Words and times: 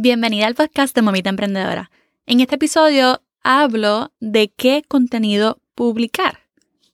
Bienvenida 0.00 0.46
al 0.46 0.54
podcast 0.54 0.94
de 0.94 1.02
Mamita 1.02 1.28
Emprendedora. 1.28 1.90
En 2.24 2.38
este 2.38 2.54
episodio 2.54 3.20
hablo 3.42 4.12
de 4.20 4.48
qué 4.56 4.84
contenido 4.86 5.60
publicar. 5.74 6.38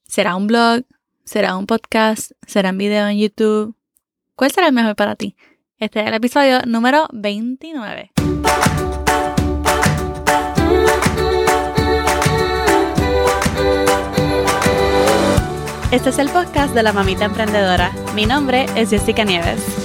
¿Será 0.04 0.36
un 0.36 0.46
blog? 0.46 0.84
¿Será 1.22 1.54
un 1.58 1.66
podcast? 1.66 2.30
¿Será 2.46 2.70
un 2.70 2.78
video 2.78 3.06
en 3.06 3.18
YouTube? 3.18 3.76
¿Cuál 4.36 4.52
será 4.52 4.68
el 4.68 4.72
mejor 4.72 4.96
para 4.96 5.16
ti? 5.16 5.36
Este 5.78 6.00
es 6.00 6.06
el 6.06 6.14
episodio 6.14 6.62
número 6.64 7.06
29. 7.12 8.12
Este 15.90 16.08
es 16.08 16.18
el 16.18 16.30
podcast 16.30 16.74
de 16.74 16.82
la 16.82 16.94
Mamita 16.94 17.26
Emprendedora. 17.26 17.92
Mi 18.14 18.24
nombre 18.24 18.64
es 18.74 18.88
Jessica 18.88 19.24
Nieves. 19.24 19.83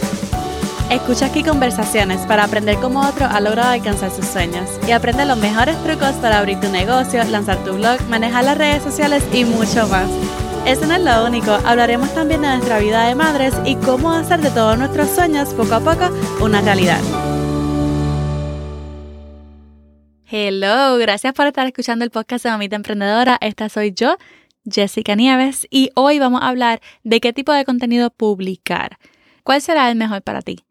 Escucha 0.89 1.27
aquí 1.27 1.43
conversaciones 1.43 2.21
para 2.21 2.45
aprender 2.45 2.75
cómo 2.77 3.07
otro 3.07 3.27
ha 3.27 3.39
logrado 3.39 3.69
alcanzar 3.69 4.09
sus 4.09 4.25
sueños 4.25 4.67
y 4.87 4.91
aprende 4.91 5.23
los 5.23 5.37
mejores 5.37 5.77
trucos 5.83 6.13
para 6.15 6.39
abrir 6.39 6.59
tu 6.59 6.67
negocio, 6.69 7.23
lanzar 7.25 7.63
tu 7.63 7.73
blog, 7.73 8.01
manejar 8.09 8.43
las 8.43 8.57
redes 8.57 8.81
sociales 8.81 9.23
y 9.31 9.45
mucho 9.45 9.87
más. 9.87 10.09
Eso 10.65 10.87
no 10.87 10.95
es 10.95 11.01
lo 11.03 11.27
único, 11.27 11.51
hablaremos 11.51 12.11
también 12.15 12.41
de 12.41 12.47
nuestra 12.47 12.79
vida 12.79 13.07
de 13.07 13.13
madres 13.13 13.53
y 13.65 13.75
cómo 13.75 14.11
hacer 14.11 14.41
de 14.41 14.49
todos 14.49 14.79
nuestros 14.79 15.11
sueños 15.11 15.53
poco 15.53 15.75
a 15.75 15.79
poco 15.79 16.09
una 16.41 16.59
realidad. 16.61 16.99
Hello, 20.25 20.97
gracias 20.97 21.33
por 21.35 21.45
estar 21.45 21.67
escuchando 21.67 22.03
el 22.03 22.09
podcast 22.09 22.45
de 22.45 22.49
Mamita 22.49 22.75
Emprendedora. 22.75 23.37
Esta 23.41 23.69
soy 23.69 23.93
yo, 23.93 24.17
Jessica 24.65 25.13
Nieves, 25.13 25.67
y 25.69 25.91
hoy 25.93 26.17
vamos 26.17 26.41
a 26.41 26.47
hablar 26.47 26.81
de 27.03 27.19
qué 27.19 27.31
tipo 27.31 27.53
de 27.53 27.63
contenido 27.63 28.09
publicar. 28.09 28.97
¿Cuál 29.43 29.61
será 29.61 29.87
el 29.91 29.95
mejor 29.95 30.23
para 30.23 30.41
ti? 30.41 30.65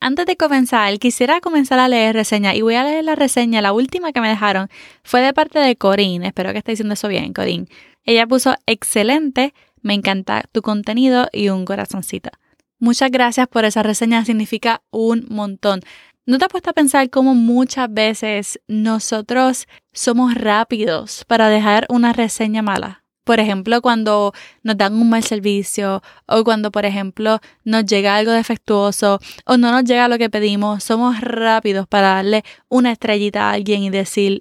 Antes 0.00 0.26
de 0.26 0.36
comenzar, 0.36 0.96
quisiera 1.00 1.40
comenzar 1.40 1.80
a 1.80 1.88
leer 1.88 2.14
reseña 2.14 2.54
y 2.54 2.62
voy 2.62 2.76
a 2.76 2.84
leer 2.84 3.04
la 3.04 3.16
reseña, 3.16 3.60
la 3.60 3.72
última 3.72 4.12
que 4.12 4.20
me 4.20 4.28
dejaron 4.28 4.68
fue 5.02 5.20
de 5.20 5.32
parte 5.32 5.58
de 5.58 5.74
Corinne, 5.74 6.28
espero 6.28 6.52
que 6.52 6.58
esté 6.58 6.72
diciendo 6.72 6.94
eso 6.94 7.08
bien, 7.08 7.32
Corinne. 7.32 7.66
Ella 8.04 8.26
puso 8.26 8.54
excelente, 8.66 9.54
me 9.82 9.94
encanta 9.94 10.44
tu 10.52 10.62
contenido 10.62 11.28
y 11.32 11.48
un 11.48 11.64
corazoncito. 11.64 12.30
Muchas 12.78 13.10
gracias 13.10 13.48
por 13.48 13.64
esa 13.64 13.82
reseña, 13.82 14.24
significa 14.24 14.82
un 14.90 15.26
montón. 15.30 15.80
¿No 16.26 16.38
te 16.38 16.44
has 16.44 16.50
puesto 16.50 16.70
a 16.70 16.74
pensar 16.74 17.10
cómo 17.10 17.34
muchas 17.34 17.92
veces 17.92 18.60
nosotros 18.68 19.66
somos 19.92 20.34
rápidos 20.34 21.24
para 21.26 21.48
dejar 21.48 21.86
una 21.88 22.12
reseña 22.12 22.62
mala? 22.62 23.02
Por 23.28 23.40
ejemplo, 23.40 23.82
cuando 23.82 24.32
nos 24.62 24.78
dan 24.78 24.94
un 24.94 25.10
mal 25.10 25.22
servicio 25.22 26.02
o 26.26 26.44
cuando, 26.44 26.70
por 26.70 26.86
ejemplo, 26.86 27.40
nos 27.62 27.84
llega 27.84 28.16
algo 28.16 28.32
defectuoso 28.32 29.20
o 29.44 29.58
no 29.58 29.70
nos 29.70 29.84
llega 29.84 30.08
lo 30.08 30.16
que 30.16 30.30
pedimos, 30.30 30.82
somos 30.82 31.20
rápidos 31.20 31.86
para 31.86 32.14
darle 32.14 32.42
una 32.70 32.90
estrellita 32.90 33.50
a 33.50 33.52
alguien 33.52 33.82
y 33.82 33.90
decir, 33.90 34.40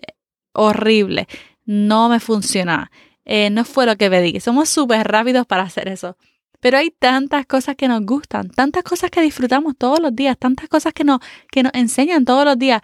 horrible, 0.53 1.27
no 1.65 2.07
me 2.07 2.21
funciona, 2.21 2.89
eh, 3.25 3.49
no 3.49 3.65
fue 3.65 3.85
lo 3.85 3.97
que 3.97 4.09
pedí. 4.09 4.39
Somos 4.39 4.69
súper 4.69 5.05
rápidos 5.05 5.45
para 5.45 5.63
hacer 5.63 5.89
eso. 5.89 6.15
Pero 6.61 6.77
hay 6.77 6.89
tantas 6.89 7.45
cosas 7.45 7.75
que 7.75 7.89
nos 7.89 8.05
gustan, 8.05 8.49
tantas 8.51 8.83
cosas 8.83 9.11
que 9.11 9.19
disfrutamos 9.19 9.73
todos 9.77 9.99
los 9.99 10.15
días, 10.15 10.37
tantas 10.39 10.69
cosas 10.69 10.93
que 10.93 11.03
nos, 11.03 11.19
que 11.51 11.61
nos 11.61 11.73
enseñan 11.73 12.23
todos 12.23 12.45
los 12.45 12.57
días. 12.57 12.81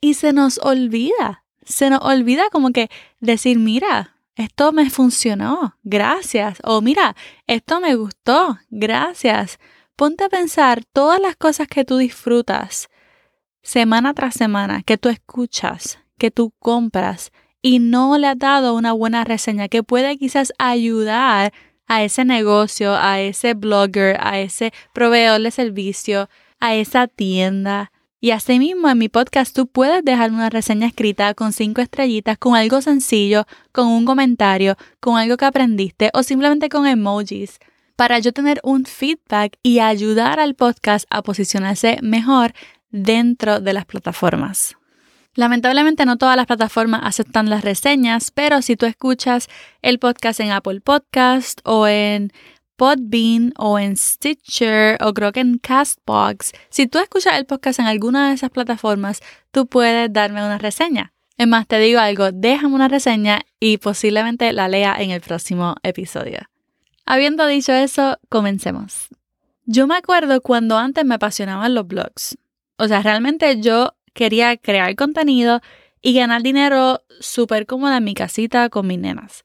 Y 0.00 0.14
se 0.14 0.32
nos 0.32 0.58
olvida, 0.58 1.42
se 1.64 1.90
nos 1.90 2.00
olvida 2.00 2.44
como 2.52 2.70
que 2.70 2.90
decir, 3.18 3.58
mira, 3.58 4.11
esto 4.34 4.72
me 4.72 4.88
funcionó, 4.90 5.76
gracias. 5.82 6.58
O 6.64 6.80
mira, 6.80 7.14
esto 7.46 7.80
me 7.80 7.94
gustó, 7.94 8.58
gracias. 8.70 9.58
Ponte 9.96 10.24
a 10.24 10.28
pensar 10.28 10.84
todas 10.92 11.20
las 11.20 11.36
cosas 11.36 11.68
que 11.68 11.84
tú 11.84 11.98
disfrutas 11.98 12.88
semana 13.62 14.14
tras 14.14 14.34
semana, 14.34 14.82
que 14.82 14.98
tú 14.98 15.08
escuchas, 15.08 15.98
que 16.18 16.30
tú 16.30 16.52
compras 16.58 17.30
y 17.60 17.78
no 17.78 18.18
le 18.18 18.26
has 18.26 18.38
dado 18.38 18.74
una 18.74 18.92
buena 18.92 19.22
reseña 19.24 19.68
que 19.68 19.82
puede 19.82 20.18
quizás 20.18 20.52
ayudar 20.58 21.52
a 21.86 22.02
ese 22.02 22.24
negocio, 22.24 22.94
a 22.96 23.20
ese 23.20 23.54
blogger, 23.54 24.16
a 24.20 24.40
ese 24.40 24.72
proveedor 24.92 25.40
de 25.42 25.50
servicio, 25.50 26.28
a 26.58 26.74
esa 26.74 27.06
tienda, 27.06 27.91
y 28.22 28.30
asimismo 28.30 28.88
en 28.88 28.98
mi 28.98 29.08
podcast 29.08 29.54
tú 29.54 29.66
puedes 29.66 30.04
dejar 30.04 30.30
una 30.30 30.48
reseña 30.48 30.86
escrita 30.86 31.34
con 31.34 31.52
cinco 31.52 31.80
estrellitas, 31.80 32.38
con 32.38 32.54
algo 32.54 32.80
sencillo, 32.80 33.46
con 33.72 33.88
un 33.88 34.04
comentario, 34.04 34.76
con 35.00 35.18
algo 35.18 35.36
que 35.36 35.44
aprendiste 35.44 36.08
o 36.14 36.22
simplemente 36.22 36.68
con 36.68 36.86
emojis 36.86 37.58
para 37.96 38.20
yo 38.20 38.32
tener 38.32 38.60
un 38.62 38.84
feedback 38.84 39.58
y 39.64 39.80
ayudar 39.80 40.38
al 40.38 40.54
podcast 40.54 41.04
a 41.10 41.22
posicionarse 41.22 41.98
mejor 42.00 42.54
dentro 42.92 43.58
de 43.58 43.72
las 43.72 43.86
plataformas. 43.86 44.76
Lamentablemente 45.34 46.06
no 46.06 46.16
todas 46.16 46.36
las 46.36 46.46
plataformas 46.46 47.00
aceptan 47.02 47.50
las 47.50 47.64
reseñas, 47.64 48.30
pero 48.30 48.62
si 48.62 48.76
tú 48.76 48.86
escuchas 48.86 49.48
el 49.80 49.98
podcast 49.98 50.38
en 50.38 50.52
Apple 50.52 50.80
Podcast 50.80 51.60
o 51.64 51.88
en 51.88 52.32
Podbean 52.82 53.52
o 53.58 53.78
en 53.78 53.96
Stitcher 53.96 54.98
o 55.00 55.14
creo 55.14 55.30
que 55.30 55.38
en 55.38 55.58
Castbox. 55.58 56.50
Si 56.68 56.88
tú 56.88 56.98
escuchas 56.98 57.34
el 57.38 57.46
podcast 57.46 57.78
en 57.78 57.86
alguna 57.86 58.26
de 58.26 58.34
esas 58.34 58.50
plataformas, 58.50 59.20
tú 59.52 59.68
puedes 59.68 60.12
darme 60.12 60.44
una 60.44 60.58
reseña. 60.58 61.12
Es 61.38 61.46
más, 61.46 61.68
te 61.68 61.78
digo 61.78 62.00
algo, 62.00 62.32
déjame 62.32 62.74
una 62.74 62.88
reseña 62.88 63.42
y 63.60 63.78
posiblemente 63.78 64.52
la 64.52 64.66
lea 64.66 64.96
en 64.98 65.12
el 65.12 65.20
próximo 65.20 65.76
episodio. 65.84 66.40
Habiendo 67.06 67.46
dicho 67.46 67.72
eso, 67.72 68.18
comencemos. 68.28 69.10
Yo 69.64 69.86
me 69.86 69.94
acuerdo 69.94 70.40
cuando 70.40 70.76
antes 70.76 71.04
me 71.04 71.14
apasionaban 71.14 71.76
los 71.76 71.86
blogs. 71.86 72.36
O 72.78 72.88
sea, 72.88 73.00
realmente 73.00 73.60
yo 73.60 73.94
quería 74.12 74.56
crear 74.56 74.96
contenido 74.96 75.60
y 76.00 76.14
ganar 76.14 76.42
dinero 76.42 77.04
súper 77.20 77.64
cómoda 77.64 77.98
en 77.98 78.04
mi 78.04 78.14
casita 78.14 78.70
con 78.70 78.88
mis 78.88 78.98
nenas. 78.98 79.44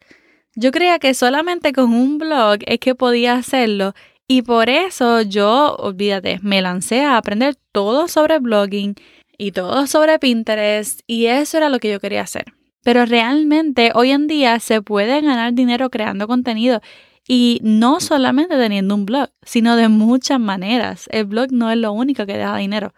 Yo 0.59 0.71
creía 0.71 0.97
que 0.97 1.13
solamente 1.13 1.71
con 1.71 1.93
un 1.93 2.17
blog 2.17 2.61
es 2.65 2.79
que 2.79 2.95
podía 2.95 3.35
hacerlo 3.35 3.93
y 4.27 4.41
por 4.41 4.71
eso 4.71 5.21
yo, 5.21 5.75
olvídate, 5.75 6.39
me 6.41 6.63
lancé 6.63 7.01
a 7.01 7.17
aprender 7.17 7.53
todo 7.71 8.07
sobre 8.07 8.39
blogging 8.39 8.95
y 9.37 9.51
todo 9.51 9.85
sobre 9.85 10.17
Pinterest 10.17 11.01
y 11.05 11.27
eso 11.27 11.57
era 11.57 11.69
lo 11.69 11.77
que 11.77 11.91
yo 11.91 11.99
quería 11.99 12.23
hacer. 12.23 12.45
Pero 12.83 13.05
realmente 13.05 13.91
hoy 13.93 14.09
en 14.09 14.25
día 14.25 14.59
se 14.59 14.81
puede 14.81 15.21
ganar 15.21 15.53
dinero 15.53 15.91
creando 15.91 16.27
contenido 16.27 16.81
y 17.27 17.59
no 17.61 17.99
solamente 17.99 18.57
teniendo 18.57 18.95
un 18.95 19.05
blog, 19.05 19.29
sino 19.43 19.75
de 19.75 19.89
muchas 19.89 20.39
maneras. 20.39 21.07
El 21.11 21.25
blog 21.25 21.51
no 21.51 21.69
es 21.69 21.77
lo 21.77 21.91
único 21.91 22.25
que 22.25 22.35
da 22.35 22.57
dinero. 22.57 22.95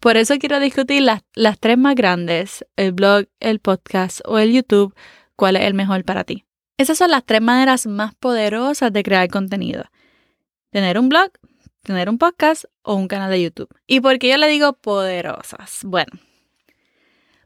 Por 0.00 0.16
eso 0.16 0.38
quiero 0.40 0.58
discutir 0.58 1.02
las, 1.02 1.22
las 1.36 1.60
tres 1.60 1.78
más 1.78 1.94
grandes, 1.94 2.66
el 2.74 2.90
blog, 2.90 3.26
el 3.38 3.60
podcast 3.60 4.22
o 4.24 4.40
el 4.40 4.52
YouTube, 4.52 4.92
cuál 5.36 5.54
es 5.54 5.62
el 5.62 5.74
mejor 5.74 6.02
para 6.02 6.24
ti. 6.24 6.46
Esas 6.78 6.98
son 6.98 7.10
las 7.10 7.24
tres 7.24 7.40
maneras 7.40 7.86
más 7.86 8.14
poderosas 8.14 8.92
de 8.92 9.02
crear 9.02 9.28
contenido. 9.28 9.84
Tener 10.70 10.98
un 10.98 11.08
blog, 11.08 11.30
tener 11.82 12.10
un 12.10 12.18
podcast 12.18 12.64
o 12.82 12.94
un 12.94 13.08
canal 13.08 13.30
de 13.30 13.42
YouTube. 13.42 13.70
¿Y 13.86 14.00
por 14.00 14.18
qué 14.18 14.28
yo 14.28 14.36
le 14.36 14.48
digo 14.48 14.74
poderosas? 14.74 15.80
Bueno, 15.84 16.12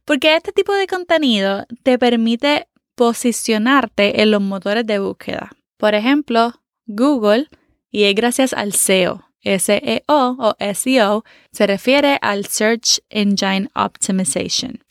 porque 0.05 0.35
este 0.35 0.51
tipo 0.51 0.75
de 0.75 0.89
contenido 0.89 1.65
te 1.85 1.97
permite 1.97 2.67
posicionarte 2.97 4.21
en 4.21 4.33
los 4.33 4.43
motores 4.43 4.85
de 4.85 4.99
búsqueda. 4.99 5.51
Por 5.77 5.95
ejemplo, 5.95 6.61
Google, 6.87 7.49
y 7.93 8.05
es 8.05 8.17
gracias 8.17 8.53
al 8.53 8.73
SEO. 8.73 9.25
SEO 9.45 10.03
o 10.09 10.57
SEO 10.75 11.25
se 11.53 11.67
refiere 11.69 12.19
al 12.21 12.47
Search 12.47 13.01
Engine 13.09 13.69
Optimization. 13.77 14.83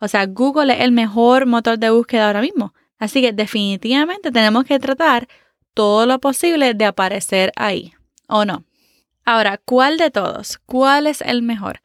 O 0.00 0.06
sea, 0.06 0.26
Google 0.26 0.74
es 0.74 0.80
el 0.80 0.92
mejor 0.92 1.46
motor 1.46 1.78
de 1.78 1.88
búsqueda 1.88 2.26
ahora 2.26 2.42
mismo. 2.42 2.74
Así 3.00 3.22
que 3.22 3.32
definitivamente 3.32 4.30
tenemos 4.30 4.64
que 4.64 4.78
tratar 4.78 5.26
todo 5.74 6.06
lo 6.06 6.20
posible 6.20 6.74
de 6.74 6.84
aparecer 6.84 7.50
ahí, 7.56 7.94
¿o 8.28 8.44
no? 8.44 8.64
Ahora, 9.24 9.58
¿cuál 9.64 9.96
de 9.96 10.10
todos? 10.10 10.58
¿Cuál 10.66 11.06
es 11.06 11.22
el 11.22 11.42
mejor? 11.42 11.80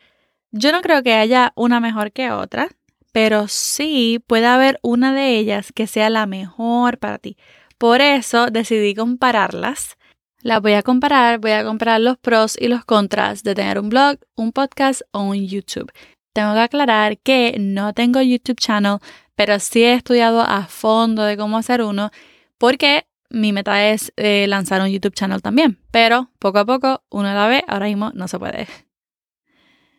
Yo 0.52 0.72
no 0.72 0.82
creo 0.82 1.04
que 1.04 1.14
haya 1.14 1.54
una 1.56 1.80
mejor 1.80 2.12
que 2.12 2.32
otra, 2.32 2.70
pero 3.12 3.48
sí 3.48 4.22
puede 4.28 4.46
haber 4.46 4.80
una 4.84 5.14
de 5.14 5.38
ellas 5.38 5.72
que 5.74 5.88
sea 5.88 6.10
la 6.10 6.26
mejor 6.26 6.98
para 6.98 7.18
ti. 7.18 7.38
Por 7.78 8.02
eso 8.02 8.48
decidí 8.48 8.94
compararlas. 8.94 9.98
Las 10.42 10.62
voy 10.62 10.74
a 10.74 10.84
comparar, 10.84 11.40
voy 11.40 11.52
a 11.52 11.64
comparar 11.64 12.02
los 12.02 12.18
pros 12.18 12.58
y 12.60 12.68
los 12.68 12.84
contras 12.84 13.42
de 13.44 13.56
tener 13.56 13.80
un 13.80 13.90
blog, 13.90 14.18
un 14.36 14.52
podcast 14.52 15.02
o 15.12 15.22
un 15.22 15.48
YouTube. 15.48 15.92
Tengo 16.34 16.54
que 16.54 16.60
aclarar 16.60 17.18
que 17.18 17.56
no 17.58 17.94
tengo 17.94 18.22
YouTube 18.22 18.60
channel, 18.60 18.98
pero 19.36 19.60
sí 19.60 19.84
he 19.84 19.94
estudiado 19.94 20.42
a 20.42 20.68
fondo 20.68 21.24
de 21.24 21.38
cómo 21.38 21.58
hacer 21.58 21.82
uno 21.82 22.12
porque 22.58 23.06
mi 23.30 23.52
meta 23.52 23.90
es 23.90 24.14
eh, 24.16 24.46
lanzar 24.48 24.82
un 24.82 24.88
YouTube 24.88 25.14
channel 25.14 25.42
también, 25.42 25.80
pero 25.92 26.30
poco 26.40 26.60
a 26.60 26.66
poco, 26.66 27.04
uno 27.10 27.28
a 27.28 27.34
la 27.34 27.48
vez, 27.48 27.64
ahora 27.68 27.88
mismo 27.88 28.12
no 28.14 28.28
se 28.28 28.40
puede. 28.40 28.68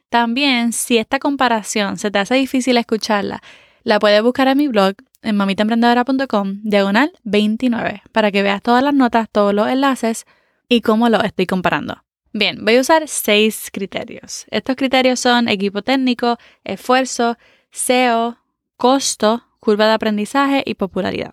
También, 0.08 0.72
si 0.72 0.98
esta 0.98 1.18
comparación 1.18 1.98
se 1.98 2.10
te 2.10 2.18
hace 2.18 2.36
difícil 2.36 2.76
escucharla, 2.78 3.42
la 3.82 3.98
puedes 3.98 4.22
buscar 4.22 4.48
en 4.48 4.58
mi 4.58 4.68
blog 4.68 4.94
en 5.22 5.36
mamitaemprendedora.com, 5.36 6.60
diagonal 6.62 7.12
29, 7.24 8.02
para 8.12 8.30
que 8.30 8.42
veas 8.42 8.62
todas 8.62 8.82
las 8.82 8.94
notas, 8.94 9.28
todos 9.30 9.52
los 9.52 9.68
enlaces 9.68 10.24
y 10.68 10.80
cómo 10.80 11.08
lo 11.08 11.22
estoy 11.22 11.46
comparando. 11.46 12.04
Bien, 12.32 12.64
voy 12.64 12.76
a 12.76 12.80
usar 12.80 13.08
seis 13.08 13.70
criterios. 13.72 14.46
Estos 14.50 14.76
criterios 14.76 15.20
son 15.20 15.48
equipo 15.48 15.82
técnico, 15.82 16.38
esfuerzo, 16.64 17.36
SEO, 17.70 18.38
costo, 18.76 19.44
curva 19.60 19.86
de 19.86 19.92
aprendizaje 19.94 20.62
y 20.64 20.74
popularidad. 20.74 21.32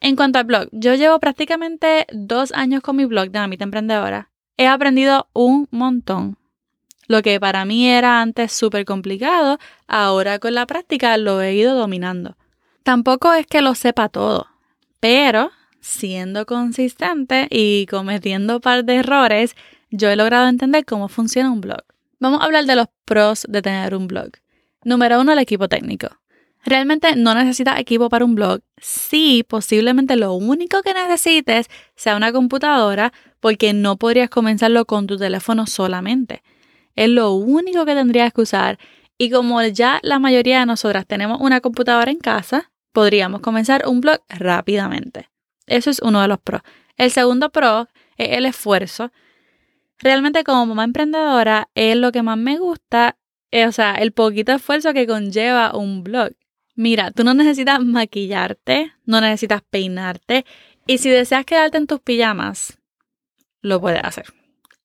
En 0.00 0.16
cuanto 0.16 0.38
al 0.38 0.44
blog, 0.44 0.68
yo 0.72 0.94
llevo 0.94 1.18
prácticamente 1.18 2.06
dos 2.12 2.52
años 2.52 2.82
con 2.82 2.96
mi 2.96 3.04
blog 3.04 3.30
de 3.30 3.40
Mamita 3.40 3.64
Emprendedora. 3.64 4.30
He 4.56 4.66
aprendido 4.66 5.28
un 5.32 5.68
montón. 5.70 6.38
Lo 7.08 7.22
que 7.22 7.40
para 7.40 7.64
mí 7.64 7.88
era 7.88 8.20
antes 8.20 8.52
súper 8.52 8.84
complicado, 8.84 9.58
ahora 9.86 10.38
con 10.38 10.54
la 10.54 10.66
práctica 10.66 11.16
lo 11.16 11.40
he 11.40 11.54
ido 11.54 11.74
dominando. 11.74 12.36
Tampoco 12.82 13.32
es 13.32 13.46
que 13.46 13.62
lo 13.62 13.74
sepa 13.74 14.08
todo, 14.08 14.46
pero 15.00 15.50
siendo 15.80 16.46
consistente 16.46 17.48
y 17.50 17.86
cometiendo 17.86 18.56
un 18.56 18.60
par 18.60 18.84
de 18.84 18.96
errores, 18.96 19.56
yo 19.90 20.10
he 20.10 20.16
logrado 20.16 20.48
entender 20.48 20.84
cómo 20.84 21.08
funciona 21.08 21.50
un 21.50 21.60
blog. 21.60 21.82
Vamos 22.20 22.40
a 22.40 22.44
hablar 22.44 22.66
de 22.66 22.76
los 22.76 22.86
pros 23.04 23.46
de 23.48 23.62
tener 23.62 23.94
un 23.94 24.06
blog. 24.06 24.30
Número 24.84 25.20
uno, 25.20 25.32
el 25.32 25.38
equipo 25.38 25.68
técnico. 25.68 26.08
Realmente 26.64 27.16
no 27.16 27.34
necesitas 27.34 27.78
equipo 27.78 28.08
para 28.08 28.24
un 28.24 28.34
blog. 28.34 28.60
Sí, 28.76 29.44
posiblemente 29.48 30.16
lo 30.16 30.34
único 30.34 30.82
que 30.82 30.92
necesites 30.92 31.68
sea 31.94 32.16
una 32.16 32.32
computadora 32.32 33.12
porque 33.40 33.72
no 33.72 33.96
podrías 33.96 34.28
comenzarlo 34.28 34.84
con 34.84 35.06
tu 35.06 35.16
teléfono 35.16 35.66
solamente. 35.66 36.42
Es 36.94 37.08
lo 37.08 37.32
único 37.32 37.86
que 37.86 37.94
tendrías 37.94 38.32
que 38.32 38.42
usar. 38.42 38.78
Y 39.16 39.30
como 39.30 39.62
ya 39.62 40.00
la 40.02 40.18
mayoría 40.18 40.60
de 40.60 40.66
nosotras 40.66 41.06
tenemos 41.06 41.40
una 41.40 41.60
computadora 41.60 42.10
en 42.10 42.18
casa, 42.18 42.70
podríamos 42.92 43.40
comenzar 43.40 43.84
un 43.86 44.00
blog 44.00 44.18
rápidamente. 44.28 45.28
Eso 45.66 45.90
es 45.90 46.00
uno 46.00 46.20
de 46.20 46.28
los 46.28 46.38
pros. 46.40 46.62
El 46.96 47.10
segundo 47.10 47.50
pro 47.50 47.88
es 48.16 48.36
el 48.36 48.46
esfuerzo. 48.46 49.12
Realmente 49.98 50.44
como 50.44 50.66
mamá 50.66 50.84
emprendedora 50.84 51.68
es 51.74 51.96
lo 51.96 52.12
que 52.12 52.22
más 52.22 52.38
me 52.38 52.58
gusta, 52.58 53.16
o 53.52 53.72
sea, 53.72 53.94
el 53.94 54.12
poquito 54.12 54.52
esfuerzo 54.52 54.92
que 54.92 55.06
conlleva 55.06 55.76
un 55.76 56.04
blog. 56.04 56.32
Mira, 56.74 57.10
tú 57.10 57.24
no 57.24 57.34
necesitas 57.34 57.80
maquillarte, 57.80 58.92
no 59.04 59.20
necesitas 59.20 59.62
peinarte 59.68 60.44
y 60.86 60.98
si 60.98 61.10
deseas 61.10 61.44
quedarte 61.44 61.78
en 61.78 61.86
tus 61.86 62.00
pijamas, 62.00 62.78
lo 63.60 63.80
puedes 63.80 64.02
hacer. 64.04 64.26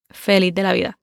Feliz 0.10 0.54
de 0.54 0.64
la 0.64 0.74
vida. 0.74 1.00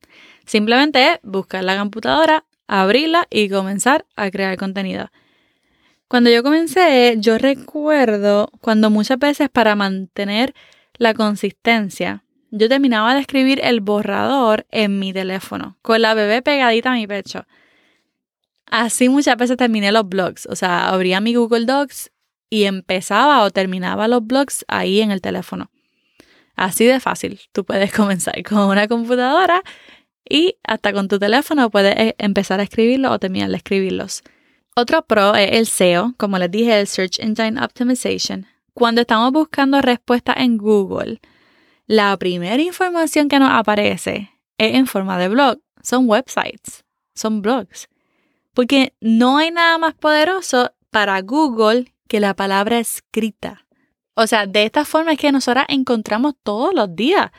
Simplemente 0.47 1.13
es 1.13 1.19
buscar 1.23 1.63
la 1.63 1.79
computadora, 1.79 2.45
abrirla 2.67 3.27
y 3.31 3.49
comenzar 3.49 4.05
a 4.17 4.31
crear 4.31 4.57
contenido. 4.57 5.11
Cuando 6.09 6.29
yo 6.29 6.43
comencé, 6.43 7.15
yo 7.19 7.39
recuerdo 7.39 8.51
cuando 8.61 8.91
muchas 8.91 9.19
veces 9.19 9.49
para 9.49 9.77
mantener 9.77 10.55
la 10.95 11.15
consistencia, 11.15 12.25
yo 12.51 12.69
terminaba 12.69 13.15
de 13.15 13.21
escribir 13.21 13.61
el 13.63 13.81
borrador 13.81 14.67
en 14.71 14.99
mi 14.99 15.13
teléfono, 15.13 15.77
con 15.83 16.03
la 16.03 16.15
bebé 16.15 16.43
pegadita 16.43 16.93
a 16.93 16.95
mi 16.95 17.07
pecho. 17.07 17.47
Así 18.67 19.09
muchas 19.09 19.37
veces 19.37 19.57
terminé 19.57 19.93
los 19.93 20.09
blogs, 20.09 20.47
o 20.47 20.57
sea, 20.57 20.89
abría 20.89 21.21
mi 21.21 21.35
Google 21.35 21.67
Docs 21.67 22.11
y 22.51 22.65
empezaba 22.65 23.43
o 23.43 23.51
terminaba 23.51 24.09
los 24.09 24.27
blogs 24.27 24.65
ahí 24.69 25.01
en 25.01 25.11
el 25.11 25.21
teléfono. 25.21 25.71
Así 26.57 26.85
de 26.85 27.01
fácil, 27.01 27.41
tú 27.53 27.65
puedes 27.65 27.93
comenzar 27.97 28.43
con 28.43 28.59
una 28.59 28.87
computadora 28.87 29.63
y 30.29 30.57
hasta 30.63 30.93
con 30.93 31.09
tu 31.09 31.19
teléfono 31.19 31.71
puedes 31.71 31.97
eh, 31.97 32.15
empezar 32.19 32.61
a 32.61 32.65
escribirlos 32.65 33.13
o 33.13 33.19
terminar 33.19 33.51
de 33.51 33.57
escribirlos. 33.57 34.23
Otro 34.77 35.03
pro 35.03 35.35
es 35.35 35.53
el 35.53 35.67
SEO, 35.67 36.15
como 36.17 36.39
les 36.39 36.51
dije, 36.51 36.79
el 36.79 36.87
Search 36.87 37.19
Engine 37.19 37.61
Optimization. 37.61 38.47
Cuando 38.73 39.01
estamos 39.01 39.33
buscando 39.33 39.81
respuestas 39.83 40.37
en 40.39 40.59
Google, 40.59 41.21
la 41.91 42.17
primera 42.19 42.63
información 42.63 43.29
que 43.29 43.41
nos 43.41 43.51
aparece 43.51 44.31
es 44.59 44.77
en 44.77 44.87
forma 44.87 45.19
de 45.19 45.27
blog. 45.27 45.59
Son 45.83 46.09
websites, 46.09 46.85
son 47.17 47.43
blogs. 47.43 47.89
Porque 48.55 48.95
no 49.01 49.39
hay 49.39 49.51
nada 49.51 49.77
más 49.77 49.95
poderoso 49.95 50.73
para 50.91 51.21
Google 51.21 51.93
que 52.07 52.21
la 52.21 52.35
palabra 52.35 52.79
escrita. 52.79 53.67
O 54.15 54.29
sea, 54.29 54.47
de 54.47 54.67
esta 54.67 54.85
forma 54.85 55.15
es 55.15 55.19
que 55.19 55.33
nosotras 55.33 55.67
encontramos 55.69 56.35
todos 56.45 56.73
los 56.73 56.95
días 56.95 57.33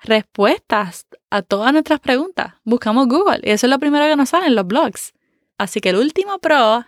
respuestas 0.00 1.06
a 1.28 1.42
todas 1.42 1.70
nuestras 1.74 2.00
preguntas. 2.00 2.54
Buscamos 2.64 3.06
Google 3.06 3.40
y 3.42 3.50
eso 3.50 3.66
es 3.66 3.70
lo 3.70 3.78
primero 3.78 4.06
que 4.06 4.16
nos 4.16 4.30
sale 4.30 4.46
en 4.46 4.54
los 4.54 4.66
blogs. 4.66 5.12
Así 5.58 5.82
que 5.82 5.90
el 5.90 5.96
último 5.96 6.38
pro 6.38 6.86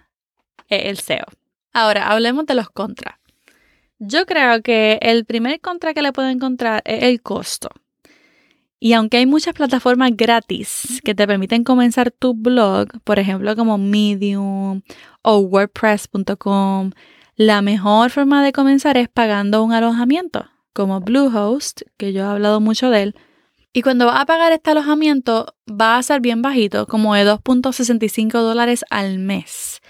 es 0.68 0.86
el 0.86 0.98
SEO. 0.98 1.26
Ahora, 1.74 2.08
hablemos 2.08 2.46
de 2.46 2.54
los 2.54 2.70
contras. 2.70 3.19
Yo 4.02 4.24
creo 4.24 4.62
que 4.62 4.98
el 5.02 5.26
primer 5.26 5.60
contra 5.60 5.92
que 5.92 6.00
le 6.00 6.12
puedo 6.12 6.28
encontrar 6.28 6.80
es 6.86 7.02
el 7.02 7.20
costo. 7.20 7.68
Y 8.78 8.94
aunque 8.94 9.18
hay 9.18 9.26
muchas 9.26 9.52
plataformas 9.52 10.12
gratis 10.16 11.02
que 11.04 11.14
te 11.14 11.26
permiten 11.26 11.64
comenzar 11.64 12.10
tu 12.10 12.32
blog, 12.32 12.88
por 13.04 13.18
ejemplo 13.18 13.54
como 13.56 13.76
Medium 13.76 14.80
o 15.20 15.38
WordPress.com, 15.40 16.92
la 17.36 17.60
mejor 17.60 18.10
forma 18.10 18.42
de 18.42 18.52
comenzar 18.52 18.96
es 18.96 19.10
pagando 19.10 19.62
un 19.62 19.74
alojamiento 19.74 20.46
como 20.72 21.00
Bluehost, 21.00 21.82
que 21.98 22.14
yo 22.14 22.22
he 22.22 22.26
hablado 22.26 22.58
mucho 22.60 22.88
de 22.88 23.02
él, 23.02 23.14
y 23.74 23.82
cuando 23.82 24.06
vas 24.06 24.20
a 24.20 24.24
pagar 24.24 24.50
este 24.52 24.70
alojamiento, 24.70 25.54
va 25.70 25.98
a 25.98 26.02
ser 26.02 26.20
bien 26.22 26.40
bajito, 26.40 26.86
como 26.86 27.14
de 27.14 27.24
2.65 27.24 28.32
dólares 28.32 28.84
al 28.88 29.18
mes. 29.18 29.82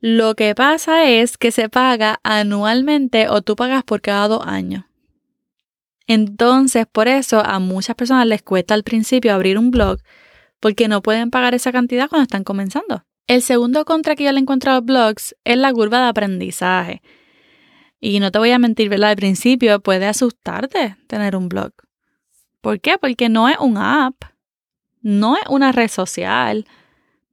Lo 0.00 0.36
que 0.36 0.54
pasa 0.54 1.08
es 1.08 1.36
que 1.36 1.50
se 1.50 1.68
paga 1.68 2.20
anualmente 2.22 3.28
o 3.28 3.42
tú 3.42 3.56
pagas 3.56 3.82
por 3.82 4.00
cada 4.00 4.28
dos 4.28 4.46
años. 4.46 4.84
Entonces, 6.06 6.86
por 6.90 7.08
eso 7.08 7.44
a 7.44 7.58
muchas 7.58 7.96
personas 7.96 8.26
les 8.26 8.42
cuesta 8.42 8.74
al 8.74 8.84
principio 8.84 9.34
abrir 9.34 9.58
un 9.58 9.70
blog 9.70 9.98
porque 10.60 10.88
no 10.88 11.02
pueden 11.02 11.30
pagar 11.30 11.54
esa 11.54 11.72
cantidad 11.72 12.08
cuando 12.08 12.22
están 12.22 12.44
comenzando. 12.44 13.04
El 13.26 13.42
segundo 13.42 13.84
contra 13.84 14.16
que 14.16 14.24
yo 14.24 14.32
le 14.32 14.40
encuentro 14.40 14.72
a 14.72 14.76
los 14.76 14.84
blogs 14.84 15.36
es 15.44 15.58
la 15.58 15.72
curva 15.72 16.00
de 16.00 16.08
aprendizaje. 16.08 17.02
Y 18.00 18.20
no 18.20 18.30
te 18.30 18.38
voy 18.38 18.52
a 18.52 18.58
mentir, 18.58 18.88
¿verdad? 18.88 19.10
Al 19.10 19.16
principio 19.16 19.80
puede 19.80 20.06
asustarte 20.06 20.96
tener 21.08 21.36
un 21.36 21.48
blog. 21.48 21.72
¿Por 22.60 22.80
qué? 22.80 22.96
Porque 22.98 23.28
no 23.28 23.48
es 23.48 23.58
un 23.58 23.76
app, 23.76 24.14
no 25.02 25.36
es 25.36 25.42
una 25.50 25.72
red 25.72 25.88
social. 25.88 26.66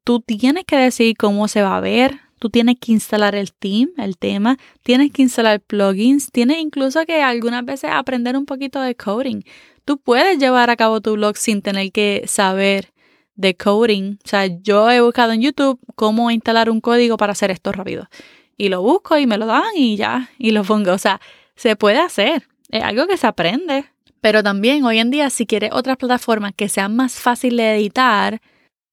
Tú 0.03 0.19
tienes 0.19 0.65
que 0.65 0.75
decidir 0.75 1.15
cómo 1.15 1.47
se 1.47 1.61
va 1.61 1.77
a 1.77 1.81
ver, 1.81 2.19
tú 2.45 2.51
tienes 2.51 2.75
que 2.80 2.92
instalar 2.92 3.33
el 3.33 3.53
team, 3.53 3.89
el 3.97 4.19
tema, 4.19 4.59
tienes 4.83 5.12
que 5.12 5.24
instalar 5.24 5.62
plugins, 5.62 6.31
tienes 6.31 6.59
incluso 6.59 7.03
que 7.03 7.24
algunas 7.24 7.65
veces 7.65 7.89
aprender 7.92 8.38
un 8.38 8.45
poquito 8.45 8.80
de 8.81 8.94
coding. 8.94 9.42
Tú 9.83 9.97
puedes 9.97 10.38
llevar 10.38 10.69
a 10.69 10.75
cabo 10.75 11.01
tu 11.01 11.13
blog 11.13 11.38
sin 11.38 11.63
tener 11.63 11.92
que 11.92 12.21
saber 12.27 12.94
de 13.33 13.56
coding. 13.56 14.19
O 14.24 14.27
sea, 14.27 14.45
yo 14.45 14.92
he 14.92 15.01
buscado 15.01 15.31
en 15.31 15.42
YouTube 15.42 15.80
cómo 15.95 16.30
instalar 16.30 16.69
un 16.69 16.81
código 16.81 17.18
para 17.18 17.31
hacer 17.31 17.49
esto 17.49 17.71
rápido. 17.71 18.09
Y 18.57 18.69
lo 18.69 18.83
busco 18.83 19.18
y 19.18 19.25
me 19.25 19.40
lo 19.40 19.47
dan 19.47 19.64
y 19.75 19.97
ya, 19.97 20.30
y 20.37 20.52
lo 20.52 20.64
pongo. 20.64 20.94
O 20.94 20.99
sea, 20.99 21.19
se 21.56 21.75
puede 21.75 21.97
hacer. 21.97 22.47
Es 22.69 22.83
algo 22.83 23.07
que 23.07 23.18
se 23.18 23.25
aprende. 23.25 23.85
Pero 24.21 24.44
también 24.44 24.83
hoy 24.83 24.99
en 24.99 25.09
día, 25.09 25.31
si 25.31 25.47
quieres 25.47 25.71
otras 25.73 25.97
plataformas 25.97 26.54
que 26.56 26.69
sean 26.69 26.95
más 26.95 27.16
fáciles 27.16 27.57
de 27.57 27.75
editar 27.78 28.40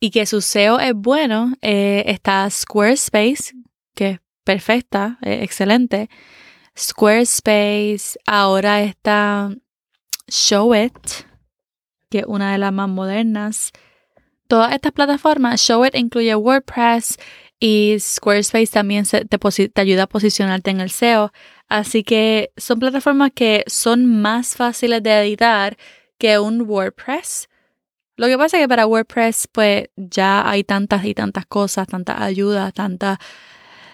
y 0.03 0.11
que 0.11 0.27
su 0.27 0.41
SEO 0.41 0.81
es 0.81 0.95
bueno, 0.97 1.55
eh, 1.63 2.03
está 2.09 2.51
Squarespace, 2.51 3.55
que 3.95 4.11
es 4.11 4.21
perfecta, 4.43 5.17
excelente. 5.23 6.11
Squarespace, 6.77 8.19
ahora 8.27 8.83
está 8.83 9.55
Showit, 10.27 10.93
que 12.11 12.19
es 12.19 12.25
una 12.27 12.51
de 12.51 12.59
las 12.59 12.73
más 12.73 12.89
modernas. 12.89 13.71
Todas 14.49 14.73
estas 14.73 14.91
plataformas, 14.91 15.61
Showit 15.61 15.95
incluye 15.95 16.35
WordPress 16.35 17.17
y 17.61 17.97
Squarespace 18.01 18.73
también 18.73 19.05
te, 19.05 19.25
te 19.69 19.81
ayuda 19.81 20.03
a 20.03 20.09
posicionarte 20.09 20.73
en 20.73 20.81
el 20.81 20.91
SEO. 20.91 21.33
Así 21.69 22.03
que 22.03 22.51
son 22.57 22.81
plataformas 22.81 23.31
que 23.33 23.63
son 23.69 24.21
más 24.21 24.57
fáciles 24.57 25.01
de 25.01 25.21
editar 25.21 25.77
que 26.19 26.41
un 26.41 26.63
WordPress. 26.63 27.49
Lo 28.17 28.27
que 28.27 28.37
pasa 28.37 28.59
es 28.59 28.65
que 28.65 28.69
para 28.69 28.87
WordPress 28.87 29.49
pues 29.51 29.89
ya 29.97 30.49
hay 30.49 30.65
tantas 30.65 31.05
y 31.05 31.15
tantas 31.15 31.47
cosas, 31.47 31.87
tantas 31.87 32.21
ayudas, 32.21 32.73
tantas, 32.75 33.19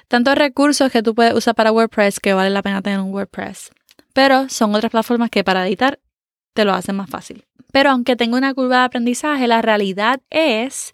tantos 0.08 0.34
recursos 0.34 0.90
que 0.90 1.02
tú 1.02 1.14
puedes 1.14 1.34
usar 1.34 1.54
para 1.54 1.72
WordPress 1.72 2.20
que 2.20 2.34
vale 2.34 2.50
la 2.50 2.62
pena 2.62 2.82
tener 2.82 3.00
un 3.00 3.12
WordPress. 3.12 3.70
Pero 4.12 4.48
son 4.48 4.74
otras 4.74 4.90
plataformas 4.90 5.30
que 5.30 5.44
para 5.44 5.66
editar 5.66 6.00
te 6.52 6.64
lo 6.64 6.72
hacen 6.72 6.96
más 6.96 7.08
fácil. 7.08 7.44
Pero 7.72 7.90
aunque 7.90 8.16
tenga 8.16 8.36
una 8.36 8.54
curva 8.54 8.78
de 8.78 8.84
aprendizaje, 8.84 9.46
la 9.46 9.62
realidad 9.62 10.20
es 10.30 10.92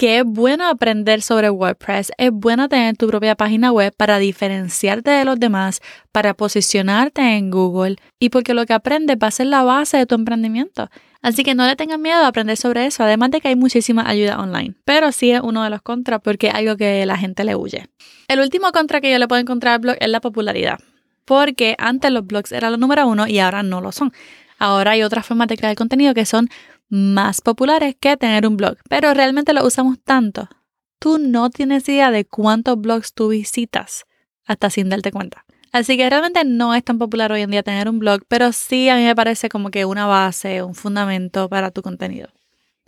que 0.00 0.20
es 0.20 0.24
bueno 0.24 0.66
aprender 0.66 1.20
sobre 1.20 1.50
WordPress, 1.50 2.10
es 2.16 2.30
bueno 2.32 2.70
tener 2.70 2.96
tu 2.96 3.06
propia 3.06 3.34
página 3.34 3.70
web 3.70 3.94
para 3.94 4.18
diferenciarte 4.18 5.10
de 5.10 5.26
los 5.26 5.38
demás, 5.38 5.82
para 6.10 6.32
posicionarte 6.32 7.36
en 7.36 7.50
Google 7.50 7.96
y 8.18 8.30
porque 8.30 8.54
lo 8.54 8.64
que 8.64 8.72
aprendes 8.72 9.18
va 9.22 9.26
a 9.26 9.30
ser 9.30 9.48
la 9.48 9.62
base 9.62 9.98
de 9.98 10.06
tu 10.06 10.14
emprendimiento. 10.14 10.88
Así 11.22 11.42
que 11.44 11.54
no 11.54 11.66
le 11.66 11.76
tengan 11.76 12.00
miedo 12.00 12.18
a 12.18 12.28
aprender 12.28 12.56
sobre 12.56 12.86
eso, 12.86 13.04
además 13.04 13.30
de 13.30 13.40
que 13.40 13.48
hay 13.48 13.56
muchísima 13.56 14.08
ayuda 14.08 14.40
online. 14.40 14.74
Pero 14.84 15.12
sí 15.12 15.30
es 15.32 15.40
uno 15.42 15.62
de 15.62 15.70
los 15.70 15.82
contras 15.82 16.20
porque 16.22 16.48
es 16.48 16.54
algo 16.54 16.76
que 16.76 17.04
la 17.04 17.18
gente 17.18 17.44
le 17.44 17.54
huye. 17.54 17.88
El 18.28 18.40
último 18.40 18.72
contra 18.72 19.00
que 19.00 19.10
yo 19.10 19.18
le 19.18 19.28
puedo 19.28 19.40
encontrar 19.40 19.74
al 19.74 19.80
blog 19.80 19.96
es 20.00 20.08
la 20.08 20.20
popularidad. 20.20 20.78
Porque 21.26 21.74
antes 21.78 22.10
los 22.10 22.26
blogs 22.26 22.52
eran 22.52 22.72
los 22.72 22.80
número 22.80 23.06
uno 23.06 23.26
y 23.26 23.38
ahora 23.38 23.62
no 23.62 23.80
lo 23.80 23.92
son. 23.92 24.12
ahora 24.58 24.92
hay 24.92 25.02
otras 25.02 25.26
formas 25.26 25.48
de 25.48 25.56
crear 25.56 25.74
contenido 25.76 26.12
que 26.14 26.26
son 26.26 26.48
más 26.88 27.40
populares 27.40 27.96
que 27.98 28.16
tener 28.16 28.46
un 28.46 28.56
blog, 28.56 28.76
pero 28.88 29.14
realmente 29.14 29.52
lo 29.52 29.64
usamos 29.64 29.98
tanto. 30.02 30.48
Tú 30.98 31.18
no 31.18 31.48
tienes 31.48 31.88
idea 31.88 32.10
de 32.10 32.24
cuántos 32.26 32.78
blogs 32.78 33.14
tú 33.14 33.28
visitas 33.28 34.04
hasta 34.44 34.68
sin 34.68 34.88
darte 34.88 35.12
cuenta. 35.12 35.44
Así 35.72 35.96
que 35.96 36.08
realmente 36.10 36.44
no 36.44 36.74
es 36.74 36.84
tan 36.84 36.98
popular 36.98 37.30
hoy 37.32 37.42
en 37.42 37.50
día 37.50 37.62
tener 37.62 37.88
un 37.88 37.98
blog, 37.98 38.22
pero 38.28 38.52
sí 38.52 38.88
a 38.88 38.96
mí 38.96 39.04
me 39.04 39.14
parece 39.14 39.48
como 39.48 39.70
que 39.70 39.84
una 39.84 40.06
base, 40.06 40.62
un 40.62 40.74
fundamento 40.74 41.48
para 41.48 41.70
tu 41.70 41.82
contenido. 41.82 42.28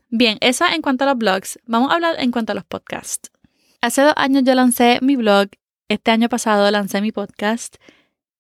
Bien, 0.09 0.37
eso 0.41 0.65
en 0.67 0.83
cuanto 0.83 1.05
a 1.05 1.07
los 1.07 1.17
blogs. 1.17 1.59
Vamos 1.65 1.91
a 1.91 1.95
hablar 1.95 2.17
en 2.19 2.31
cuanto 2.33 2.53
a 2.53 2.55
los 2.55 2.65
podcasts. 2.65 3.31
Hace 3.81 4.03
dos 4.03 4.15
años 4.17 4.43
yo 4.45 4.55
lancé 4.55 4.99
mi 5.01 5.17
blog, 5.17 5.49
este 5.89 6.11
año 6.11 6.29
pasado 6.29 6.71
lancé 6.71 7.01
mi 7.01 7.13
podcast 7.13 7.77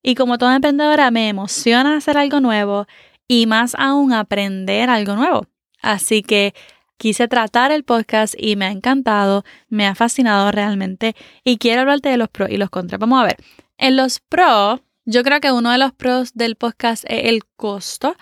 y 0.02 0.14
como 0.14 0.38
toda 0.38 0.56
emprendedora 0.56 1.10
me 1.10 1.28
emociona 1.28 1.96
hacer 1.96 2.18
algo 2.18 2.40
nuevo 2.40 2.86
y 3.28 3.46
más 3.46 3.74
aún 3.78 4.12
aprender 4.12 4.90
algo 4.90 5.16
nuevo. 5.16 5.46
Así 5.80 6.22
que 6.22 6.54
quise 6.96 7.26
tratar 7.28 7.72
el 7.72 7.84
podcast 7.84 8.34
y 8.36 8.56
me 8.56 8.66
ha 8.66 8.70
encantado, 8.70 9.44
me 9.68 9.86
ha 9.86 9.94
fascinado 9.94 10.50
realmente 10.52 11.16
y 11.42 11.58
quiero 11.58 11.80
hablarte 11.80 12.08
de 12.08 12.16
los 12.16 12.28
pros 12.28 12.50
y 12.50 12.56
los 12.56 12.70
contras. 12.70 13.00
Vamos 13.00 13.20
a 13.20 13.24
ver, 13.24 13.36
en 13.82 13.96
los 13.96 14.20
pros, 14.20 14.80
yo 15.04 15.24
creo 15.24 15.40
que 15.40 15.50
uno 15.50 15.72
de 15.72 15.78
los 15.78 15.92
pros 15.92 16.34
del 16.34 16.54
podcast 16.54 17.04
es 17.08 17.24
el 17.24 17.44
costo 17.56 18.14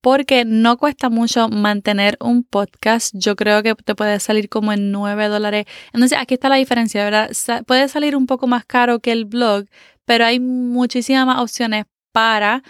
porque 0.00 0.44
no 0.44 0.76
cuesta 0.76 1.08
mucho 1.08 1.48
mantener 1.48 2.16
un 2.20 2.42
podcast. 2.42 3.14
Yo 3.14 3.36
creo 3.36 3.62
que 3.62 3.76
te 3.76 3.94
puede 3.94 4.18
salir 4.18 4.48
como 4.48 4.72
en 4.72 4.90
9 4.90 5.28
dólares. 5.28 5.66
Entonces, 5.92 6.18
aquí 6.18 6.34
está 6.34 6.48
la 6.48 6.56
diferencia, 6.56 7.04
¿verdad? 7.04 7.30
Puede 7.64 7.88
salir 7.88 8.16
un 8.16 8.26
poco 8.26 8.48
más 8.48 8.66
caro 8.66 8.98
que 8.98 9.12
el 9.12 9.24
blog, 9.24 9.66
pero 10.04 10.26
hay 10.26 10.40
muchísimas 10.40 11.26
más 11.26 11.38
opciones 11.38 11.84
para 12.10 12.64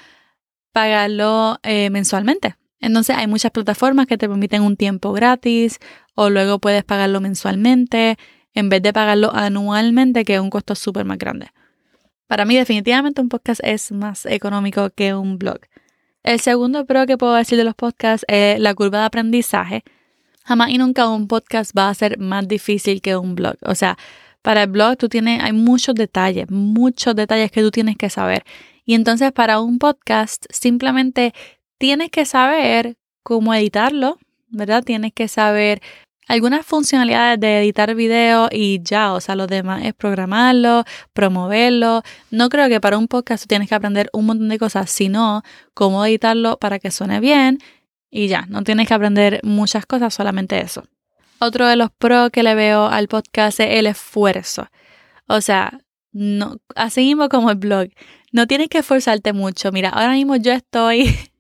pagarlo 0.72 1.58
eh, 1.62 1.88
mensualmente. 1.88 2.56
Entonces, 2.78 3.16
hay 3.16 3.26
muchas 3.26 3.52
plataformas 3.52 4.06
que 4.06 4.18
te 4.18 4.28
permiten 4.28 4.60
un 4.60 4.76
tiempo 4.76 5.12
gratis 5.12 5.78
o 6.14 6.28
luego 6.28 6.58
puedes 6.58 6.84
pagarlo 6.84 7.22
mensualmente 7.22 8.18
en 8.52 8.68
vez 8.68 8.82
de 8.82 8.92
pagarlo 8.92 9.34
anualmente, 9.34 10.26
que 10.26 10.34
es 10.34 10.40
un 10.40 10.50
costo 10.50 10.74
súper 10.74 11.06
más 11.06 11.16
grande. 11.16 11.48
Para 12.26 12.44
mí, 12.44 12.56
definitivamente, 12.56 13.20
un 13.20 13.28
podcast 13.28 13.60
es 13.62 13.92
más 13.92 14.26
económico 14.26 14.90
que 14.90 15.14
un 15.14 15.38
blog. 15.38 15.60
El 16.22 16.40
segundo 16.40 16.86
pro 16.86 17.06
que 17.06 17.18
puedo 17.18 17.34
decir 17.34 17.58
de 17.58 17.64
los 17.64 17.74
podcasts 17.74 18.24
es 18.28 18.58
la 18.58 18.74
curva 18.74 19.00
de 19.00 19.04
aprendizaje. 19.04 19.84
Jamás 20.44 20.70
y 20.70 20.78
nunca 20.78 21.08
un 21.08 21.28
podcast 21.28 21.76
va 21.76 21.90
a 21.90 21.94
ser 21.94 22.18
más 22.18 22.48
difícil 22.48 23.02
que 23.02 23.16
un 23.16 23.34
blog. 23.34 23.56
O 23.62 23.74
sea, 23.74 23.98
para 24.40 24.62
el 24.62 24.70
blog 24.70 24.96
tú 24.96 25.08
tienes, 25.08 25.42
hay 25.42 25.52
muchos 25.52 25.94
detalles, 25.94 26.50
muchos 26.50 27.14
detalles 27.14 27.50
que 27.50 27.60
tú 27.60 27.70
tienes 27.70 27.96
que 27.96 28.08
saber. 28.10 28.44
Y 28.84 28.94
entonces 28.94 29.32
para 29.32 29.60
un 29.60 29.78
podcast 29.78 30.44
simplemente 30.50 31.34
tienes 31.78 32.10
que 32.10 32.24
saber 32.24 32.96
cómo 33.22 33.54
editarlo, 33.54 34.18
¿verdad? 34.48 34.82
Tienes 34.82 35.12
que 35.12 35.28
saber 35.28 35.82
algunas 36.26 36.64
funcionalidades 36.64 37.38
de 37.40 37.60
editar 37.60 37.94
video 37.94 38.48
y 38.50 38.80
ya, 38.82 39.12
o 39.12 39.20
sea, 39.20 39.36
lo 39.36 39.46
demás 39.46 39.84
es 39.84 39.94
programarlo, 39.94 40.84
promoverlo. 41.12 42.02
No 42.30 42.48
creo 42.48 42.68
que 42.68 42.80
para 42.80 42.98
un 42.98 43.08
podcast 43.08 43.46
tienes 43.46 43.68
que 43.68 43.74
aprender 43.74 44.08
un 44.12 44.26
montón 44.26 44.48
de 44.48 44.58
cosas, 44.58 44.90
sino 44.90 45.42
cómo 45.74 46.04
editarlo 46.04 46.58
para 46.58 46.78
que 46.78 46.90
suene 46.90 47.20
bien 47.20 47.58
y 48.10 48.28
ya, 48.28 48.46
no 48.48 48.62
tienes 48.62 48.86
que 48.86 48.94
aprender 48.94 49.40
muchas 49.42 49.86
cosas, 49.86 50.14
solamente 50.14 50.60
eso. 50.60 50.84
Otro 51.40 51.66
de 51.66 51.76
los 51.76 51.90
pros 51.90 52.30
que 52.30 52.44
le 52.44 52.54
veo 52.54 52.86
al 52.86 53.08
podcast 53.08 53.58
es 53.60 53.78
el 53.78 53.86
esfuerzo. 53.86 54.68
O 55.26 55.40
sea, 55.40 55.80
no, 56.12 56.58
así 56.76 57.00
mismo 57.00 57.28
como 57.28 57.50
el 57.50 57.56
blog, 57.56 57.88
no 58.30 58.46
tienes 58.46 58.68
que 58.68 58.78
esforzarte 58.78 59.32
mucho. 59.32 59.72
Mira, 59.72 59.88
ahora 59.88 60.12
mismo 60.12 60.36
yo 60.36 60.52
estoy 60.52 61.12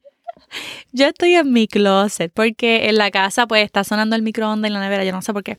yo 0.92 1.06
estoy 1.06 1.34
en 1.34 1.52
mi 1.52 1.66
closet 1.68 2.32
porque 2.32 2.88
en 2.88 2.96
la 2.96 3.10
casa 3.10 3.46
pues 3.46 3.64
está 3.64 3.84
sonando 3.84 4.16
el 4.16 4.22
microondas 4.22 4.68
en 4.68 4.74
la 4.74 4.80
nevera, 4.80 5.04
yo 5.04 5.12
no 5.12 5.22
sé 5.22 5.32
por 5.32 5.42
qué. 5.42 5.56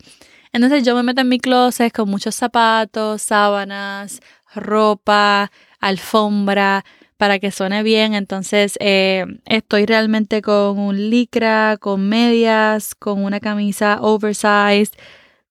Entonces 0.52 0.84
yo 0.84 0.94
me 0.94 1.02
meto 1.02 1.20
en 1.20 1.28
mi 1.28 1.38
closet 1.38 1.92
con 1.92 2.08
muchos 2.08 2.34
zapatos, 2.34 3.22
sábanas, 3.22 4.20
ropa, 4.54 5.50
alfombra 5.80 6.84
para 7.16 7.38
que 7.38 7.50
suene 7.50 7.82
bien. 7.82 8.14
Entonces 8.14 8.76
eh, 8.80 9.24
estoy 9.44 9.86
realmente 9.86 10.42
con 10.42 10.78
un 10.78 11.10
licra, 11.10 11.76
con 11.78 12.08
medias, 12.08 12.94
con 12.94 13.24
una 13.24 13.40
camisa 13.40 13.98
oversized, 14.00 14.92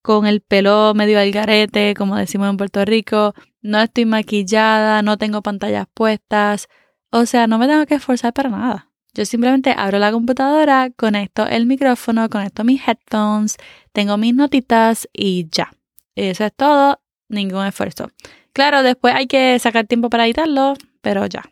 con 0.02 0.26
el 0.26 0.42
pelo 0.42 0.94
medio 0.96 1.20
al 1.20 1.32
garete, 1.32 1.94
como 1.96 2.16
decimos 2.16 2.50
en 2.50 2.58
Puerto 2.58 2.84
Rico. 2.86 3.34
No 3.62 3.80
estoy 3.82 4.06
maquillada, 4.06 5.02
no 5.02 5.18
tengo 5.18 5.42
pantallas 5.42 5.88
puestas. 5.94 6.68
O 7.12 7.26
sea, 7.26 7.48
no 7.48 7.58
me 7.58 7.68
tengo 7.68 7.86
que 7.86 7.96
esforzar 7.96 8.34
para 8.34 8.50
nada. 8.50 8.92
Yo 9.16 9.24
simplemente 9.24 9.74
abro 9.76 9.98
la 9.98 10.12
computadora, 10.12 10.90
conecto 10.96 11.48
el 11.48 11.66
micrófono, 11.66 12.30
conecto 12.30 12.66
mis 12.66 12.86
headphones, 12.86 13.56
tengo 13.94 14.18
mis 14.18 14.36
notitas 14.36 15.08
y 15.14 15.48
ya. 15.50 15.72
Eso 16.16 16.44
es 16.44 16.54
todo, 16.54 17.00
ningún 17.30 17.66
esfuerzo. 17.66 18.12
Claro, 18.52 18.84
después 18.84 19.16
hay 19.16 19.28
que 19.28 19.58
sacar 19.60 19.88
tiempo 19.88 20.10
para 20.10 20.26
editarlo, 20.26 20.74
pero 21.02 21.26
ya. 21.28 21.44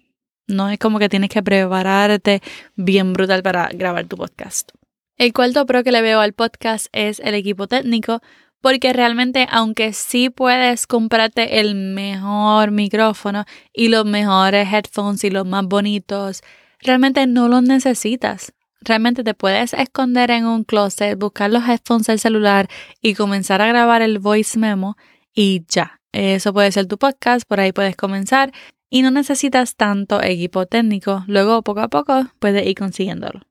No 0.46 0.70
es 0.70 0.78
como 0.78 1.00
que 1.00 1.08
tienes 1.08 1.30
que 1.30 1.42
prepararte 1.42 2.42
bien 2.76 3.14
brutal 3.14 3.42
para 3.44 3.70
grabar 3.70 4.08
tu 4.08 4.18
podcast. 4.18 4.72
El 5.18 5.32
cuarto 5.32 5.66
pro 5.66 5.86
que 5.86 5.94
le 5.94 6.02
veo 6.02 6.20
al 6.20 6.34
podcast 6.34 6.88
es 6.92 7.22
el 7.22 7.34
equipo 7.34 7.68
técnico, 7.68 8.22
porque 8.60 8.92
realmente 8.92 9.48
aunque 9.50 9.94
sí 9.94 10.30
puedes 10.30 10.86
comprarte 10.86 11.62
el 11.62 11.76
mejor 11.76 12.72
micrófono 12.72 13.46
y 13.72 13.88
los 13.88 14.06
mejores 14.06 14.68
headphones 14.68 15.24
y 15.24 15.30
los 15.30 15.46
más 15.46 15.66
bonitos, 15.66 16.44
realmente 16.84 17.26
no 17.28 17.48
los 17.48 17.64
necesitas. 17.64 18.54
Realmente 18.82 19.24
te 19.24 19.34
puedes 19.34 19.74
esconder 19.74 20.30
en 20.32 20.46
un 20.46 20.64
closet, 20.66 21.18
buscar 21.18 21.50
los 21.50 21.68
headphones 21.68 22.08
del 22.08 22.20
celular 22.20 22.68
y 23.02 23.14
comenzar 23.14 23.62
a 23.62 23.68
grabar 23.68 24.02
el 24.02 24.20
voice 24.20 24.60
memo 24.60 24.98
y 25.34 25.66
ya. 25.68 26.02
Eso 26.12 26.54
puede 26.54 26.72
ser 26.72 26.86
tu 26.86 26.98
podcast, 26.98 27.48
por 27.48 27.60
ahí 27.60 27.72
puedes 27.72 27.96
comenzar 27.96 28.52
y 28.90 29.02
no 29.02 29.10
necesitas 29.10 29.76
tanto 29.76 30.22
equipo 30.22 30.66
técnico. 30.66 31.24
Luego, 31.28 31.64
poco 31.64 31.80
a 31.80 31.88
poco, 31.88 32.28
puedes 32.40 32.68
ir 32.68 32.76
consiguiéndolo. 32.76 33.42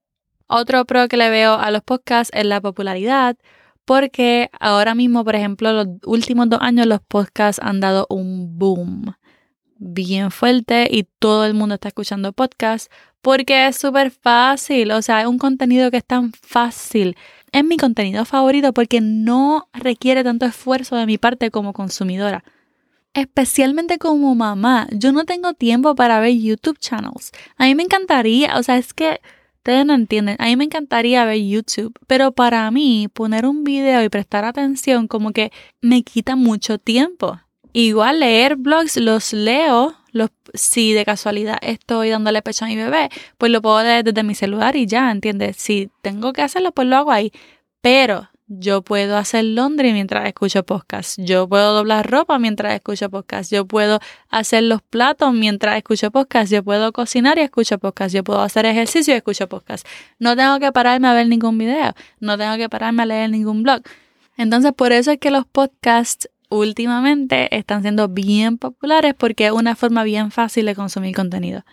Otro 0.47 0.85
pro 0.85 1.09
que 1.09 1.17
le 1.17 1.31
veo 1.31 1.55
a 1.55 1.71
los 1.71 1.83
podcasts 1.83 2.31
es 2.37 2.45
la 2.45 2.61
popularidad, 2.61 3.37
porque 3.85 4.51
ahora 4.61 4.95
mismo, 4.95 5.25
por 5.25 5.35
ejemplo, 5.35 5.73
los 5.73 5.87
últimos 6.05 6.49
dos 6.49 6.61
años 6.61 6.87
los 6.87 7.01
podcasts 7.01 7.61
han 7.65 7.81
dado 7.81 8.07
un 8.11 8.59
boom 8.59 9.15
bien 9.83 10.31
fuerte 10.31 10.89
y 10.91 11.05
todo 11.19 11.45
el 11.45 11.55
mundo 11.55 11.75
está 11.75 11.89
escuchando 11.89 12.33
podcasts 12.33 12.89
porque 13.21 13.69
es 13.69 13.77
súper 13.77 14.11
fácil, 14.11 14.91
o 14.93 15.01
sea, 15.01 15.21
es 15.21 15.27
un 15.27 15.39
contenido 15.39 15.91
que 15.91 15.99
es 15.99 16.05
tan 16.05 16.33
fácil. 16.33 17.17
Es 17.53 17.65
mi 17.65 17.77
contenido 17.77 18.25
favorito 18.25 18.73
porque 18.73 19.01
no 19.01 19.69
requiere 19.73 20.25
tanto 20.25 20.47
esfuerzo 20.47 20.97
de 20.97 21.07
mi 21.07 21.19
parte 21.19 21.51
como 21.51 21.73
consumidora. 21.73 22.43
Especialmente 23.15 23.99
como 23.99 24.35
mamá, 24.35 24.89
yo 24.91 25.13
no 25.13 25.25
tengo 25.25 25.53
tiempo 25.53 25.95
para 25.95 26.19
ver 26.19 26.35
YouTube 26.35 26.79
channels. 26.79 27.31
A 27.57 27.67
mí 27.67 27.75
me 27.75 27.83
encantaría, 27.83 28.59
o 28.59 28.63
sea, 28.63 28.79
es 28.79 28.95
que 28.95 29.21
ustedes 29.59 29.87
no 29.87 29.95
entienden, 29.95 30.37
a 30.41 30.47
mí 30.47 30.57
me 30.57 30.65
encantaría 30.65 31.25
ver 31.25 31.39
YouTube, 31.39 31.93
pero 32.07 32.33
para 32.33 32.69
mí 32.71 33.09
poner 33.13 33.47
un 33.47 33.63
video 33.63 34.03
y 34.03 34.09
prestar 34.09 34.45
atención 34.45 35.07
como 35.07 35.33
que 35.33 35.53
me 35.81 36.03
quita 36.03 36.35
mucho 36.37 36.79
tiempo. 36.79 37.39
Igual 37.73 38.21
leer 38.21 38.57
blogs 38.57 38.97
los 38.97 39.33
leo 39.33 39.97
si 40.55 40.93
de 40.93 41.05
casualidad 41.05 41.59
estoy 41.63 42.11
dándole 42.11 42.43
pecho 42.43 42.65
a 42.65 42.69
mi 42.69 42.77
bebé, 42.77 43.09
pues 43.39 43.51
lo 43.51 43.63
puedo 43.63 43.83
leer 43.83 44.05
desde 44.05 44.23
mi 44.23 44.35
celular 44.35 44.77
y 44.77 44.87
ya, 44.87 45.11
¿entiendes? 45.11 45.57
Si 45.57 45.91
tengo 46.03 46.33
que 46.33 46.43
hacerlo, 46.43 46.73
pues 46.73 46.89
lo 46.89 46.97
hago 46.97 47.11
ahí. 47.11 47.33
Pero 47.81 48.29
yo 48.47 48.83
puedo 48.83 49.17
hacer 49.17 49.45
laundry 49.45 49.93
mientras 49.93 50.27
escucho 50.27 50.63
podcast. 50.65 51.19
Yo 51.19 51.49
puedo 51.49 51.75
doblar 51.75 52.09
ropa 52.11 52.39
mientras 52.39 52.75
escucho 52.75 53.09
podcast. 53.09 53.51
Yo 53.51 53.67
puedo 53.67 53.99
hacer 54.29 54.65
los 54.65 54.83
platos 54.83 55.33
mientras 55.33 55.77
escucho 55.79 56.11
podcast. 56.11 56.53
Yo 56.53 56.63
puedo 56.63 56.93
cocinar 56.93 57.39
y 57.39 57.43
escucho 57.43 57.79
podcast. 57.79 58.15
Yo 58.15 58.23
puedo 58.23 58.43
hacer 58.43 58.67
ejercicio 58.67 59.15
y 59.15 59.17
escucho 59.17 59.49
podcast. 59.49 59.87
No 60.19 60.37
tengo 60.37 60.61
que 60.61 60.71
pararme 60.71 61.09
a 61.09 61.15
ver 61.15 61.29
ningún 61.29 61.57
video. 61.57 61.95
No 62.21 62.37
tengo 62.37 62.57
que 62.57 62.69
pararme 62.69 63.05
a 63.05 63.07
leer 63.07 63.31
ningún 63.31 63.63
blog. 63.63 63.83
Entonces, 64.37 64.73
por 64.73 64.93
eso 64.93 65.13
es 65.13 65.19
que 65.19 65.31
los 65.31 65.47
podcasts 65.47 66.29
últimamente 66.53 67.55
están 67.57 67.83
siendo 67.83 68.09
bien 68.09 68.59
populares 68.59 69.15
porque 69.17 69.47
es 69.47 69.53
una 69.53 69.75
forma 69.75 70.05
bien 70.05 70.31
fácil 70.31 70.67
de 70.67 70.75
consumir 70.75 71.15
contenido. 71.15 71.65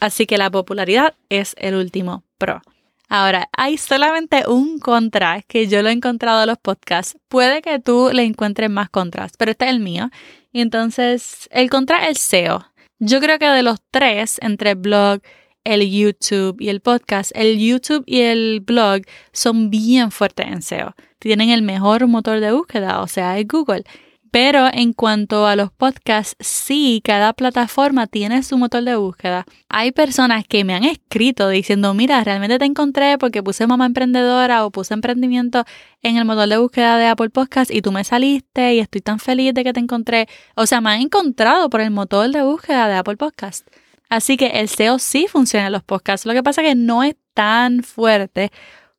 Así 0.00 0.26
que 0.26 0.38
la 0.38 0.50
popularidad 0.50 1.14
es 1.28 1.54
el 1.58 1.74
último 1.74 2.22
pro. 2.38 2.62
Ahora, 3.08 3.48
hay 3.56 3.78
solamente 3.78 4.44
un 4.46 4.78
contra 4.78 5.42
que 5.42 5.66
yo 5.66 5.82
lo 5.82 5.88
he 5.88 5.92
encontrado 5.92 6.42
en 6.42 6.48
los 6.48 6.58
podcasts. 6.58 7.16
Puede 7.28 7.62
que 7.62 7.78
tú 7.78 8.10
le 8.12 8.22
encuentres 8.22 8.70
más 8.70 8.90
contras, 8.90 9.32
pero 9.36 9.50
este 9.50 9.64
es 9.64 9.70
el 9.72 9.80
mío. 9.80 10.10
Entonces, 10.52 11.48
el 11.50 11.70
contra 11.70 12.04
es 12.04 12.08
el 12.08 12.16
SEO. 12.16 12.66
Yo 12.98 13.20
creo 13.20 13.38
que 13.38 13.46
de 13.46 13.62
los 13.62 13.78
tres, 13.90 14.38
entre 14.42 14.70
el 14.70 14.76
blog, 14.76 15.20
el 15.64 15.90
YouTube 15.90 16.60
y 16.60 16.68
el 16.68 16.80
podcast, 16.80 17.32
el 17.34 17.58
YouTube 17.58 18.04
y 18.06 18.20
el 18.20 18.60
blog 18.60 19.02
son 19.32 19.70
bien 19.70 20.10
fuertes 20.10 20.46
en 20.46 20.62
SEO. 20.62 20.94
Tienen 21.18 21.50
el 21.50 21.62
mejor 21.62 22.06
motor 22.06 22.40
de 22.40 22.52
búsqueda, 22.52 23.00
o 23.00 23.08
sea, 23.08 23.38
es 23.38 23.48
Google. 23.48 23.84
Pero 24.30 24.68
en 24.72 24.92
cuanto 24.92 25.46
a 25.46 25.56
los 25.56 25.70
podcasts, 25.72 26.36
sí, 26.40 27.00
cada 27.02 27.32
plataforma 27.32 28.06
tiene 28.06 28.42
su 28.42 28.58
motor 28.58 28.82
de 28.82 28.96
búsqueda. 28.96 29.46
Hay 29.68 29.92
personas 29.92 30.44
que 30.46 30.64
me 30.64 30.74
han 30.74 30.84
escrito 30.84 31.48
diciendo, 31.48 31.94
mira, 31.94 32.22
realmente 32.24 32.58
te 32.58 32.64
encontré 32.66 33.16
porque 33.16 33.42
puse 33.42 33.66
mamá 33.66 33.86
emprendedora 33.86 34.66
o 34.66 34.70
puse 34.70 34.92
emprendimiento 34.94 35.64
en 36.02 36.16
el 36.16 36.24
motor 36.24 36.48
de 36.48 36.58
búsqueda 36.58 36.98
de 36.98 37.06
Apple 37.06 37.30
Podcasts 37.30 37.74
y 37.74 37.80
tú 37.80 37.90
me 37.92 38.04
saliste 38.04 38.74
y 38.74 38.80
estoy 38.80 39.00
tan 39.00 39.18
feliz 39.18 39.54
de 39.54 39.64
que 39.64 39.72
te 39.72 39.80
encontré. 39.80 40.28
O 40.56 40.66
sea, 40.66 40.80
me 40.80 40.90
han 40.90 41.00
encontrado 41.00 41.70
por 41.70 41.80
el 41.80 41.90
motor 41.90 42.30
de 42.30 42.42
búsqueda 42.42 42.88
de 42.88 42.96
Apple 42.96 43.16
Podcasts. 43.16 43.64
Así 44.10 44.36
que 44.36 44.46
el 44.60 44.68
SEO 44.68 44.98
sí 44.98 45.26
funciona 45.28 45.66
en 45.66 45.72
los 45.72 45.82
podcasts. 45.84 46.26
Lo 46.26 46.32
que 46.32 46.42
pasa 46.42 46.62
es 46.62 46.68
que 46.68 46.74
no 46.74 47.02
es 47.02 47.16
tan 47.34 47.82
fuerte 47.82 48.50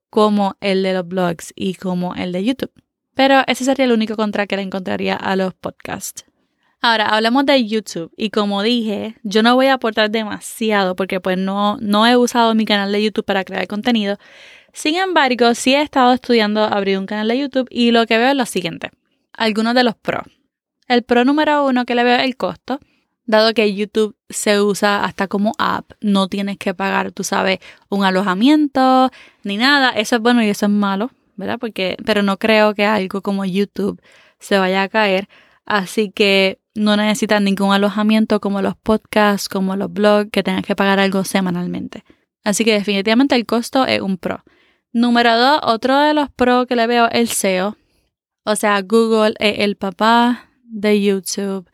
como 0.10 0.56
el 0.62 0.84
de 0.84 0.94
los 0.94 1.08
blogs 1.08 1.54
y 1.56 1.76
como 1.76 2.16
el 2.16 2.32
de 2.32 2.44
YouTube. 2.44 2.72
Pero 3.20 3.44
ese 3.48 3.66
sería 3.66 3.84
el 3.84 3.92
único 3.92 4.16
contra 4.16 4.48
que 4.48 4.56
le 4.56 4.62
encontraría 4.62 5.14
a 5.14 5.36
los 5.36 5.54
podcasts. 5.54 6.24
Ahora, 6.80 7.08
hablamos 7.08 7.46
de 7.46 7.68
YouTube 7.68 8.14
y 8.16 8.30
como 8.30 8.64
dije, 8.64 9.18
yo 9.24 9.44
no 9.44 9.56
voy 9.56 9.66
a 9.66 9.74
aportar 9.74 10.10
demasiado 10.10 10.96
porque 10.96 11.20
pues 11.20 11.38
no, 11.38 11.76
no 11.82 12.08
he 12.08 12.16
usado 12.16 12.56
mi 12.56 12.64
canal 12.64 12.94
de 12.94 13.04
YouTube 13.04 13.26
para 13.26 13.44
crear 13.44 13.68
contenido. 13.68 14.18
Sin 14.72 14.96
embargo, 14.96 15.54
sí 15.54 15.76
he 15.76 15.82
estado 15.82 16.14
estudiando 16.14 16.64
abrir 16.64 16.98
un 16.98 17.08
canal 17.08 17.28
de 17.28 17.40
YouTube 17.40 17.68
y 17.70 17.92
lo 17.92 18.06
que 18.06 18.18
veo 18.18 18.30
es 18.30 18.38
lo 18.38 18.46
siguiente. 18.46 18.90
Algunos 19.34 19.76
de 19.76 19.84
los 19.84 19.96
pros. 19.96 20.24
El 20.88 21.04
pro 21.04 21.26
número 21.26 21.66
uno 21.66 21.84
que 21.84 21.96
le 21.96 22.06
veo 22.06 22.20
es 22.20 22.24
el 22.24 22.38
costo. 22.38 22.80
Dado 23.26 23.54
que 23.54 23.76
YouTube 23.76 24.16
se 24.30 24.62
usa 24.62 25.04
hasta 25.04 25.28
como 25.28 25.52
app, 25.58 25.92
no 26.00 26.30
tienes 26.30 26.58
que 26.58 26.74
pagar, 26.74 27.12
tú 27.12 27.26
sabes, 27.26 27.60
un 27.90 28.06
alojamiento 28.06 29.12
ni 29.44 29.58
nada. 29.58 29.90
Eso 29.90 30.16
es 30.16 30.22
bueno 30.22 30.42
y 30.42 30.48
eso 30.48 30.68
es 30.68 30.72
malo. 30.72 31.12
Porque, 31.60 31.98
pero 32.06 32.24
no 32.24 32.38
creo 32.38 32.74
que 32.74 32.86
algo 32.86 33.22
como 33.22 33.46
YouTube 33.46 34.02
se 34.40 34.58
vaya 34.58 34.84
a 34.84 34.90
caer. 34.90 35.28
Así 35.66 36.12
que 36.12 36.60
no 36.74 36.96
necesitan 36.96 37.44
ningún 37.44 37.74
alojamiento 37.74 38.40
como 38.40 38.62
los 38.62 38.76
podcasts, 38.76 39.50
como 39.50 39.76
los 39.76 39.92
blogs, 39.92 40.32
que 40.32 40.44
tengas 40.44 40.64
que 40.64 40.76
pagar 40.76 41.00
algo 41.00 41.24
semanalmente. 41.24 42.04
Así 42.44 42.64
que 42.66 42.74
definitivamente 42.74 43.36
el 43.36 43.46
costo 43.46 43.86
es 43.86 44.02
un 44.02 44.18
pro. 44.18 44.44
Número 44.92 45.38
dos, 45.38 45.60
otro 45.64 46.00
de 46.00 46.14
los 46.14 46.32
pros 46.32 46.66
que 46.66 46.76
le 46.76 46.88
veo 46.88 47.08
es 47.08 47.20
el 47.20 47.28
SEO. 47.28 47.78
O 48.44 48.56
sea, 48.56 48.82
Google 48.82 49.36
es 49.40 49.60
el 49.60 49.76
papá 49.76 50.50
de 50.64 51.02
YouTube. 51.02 51.70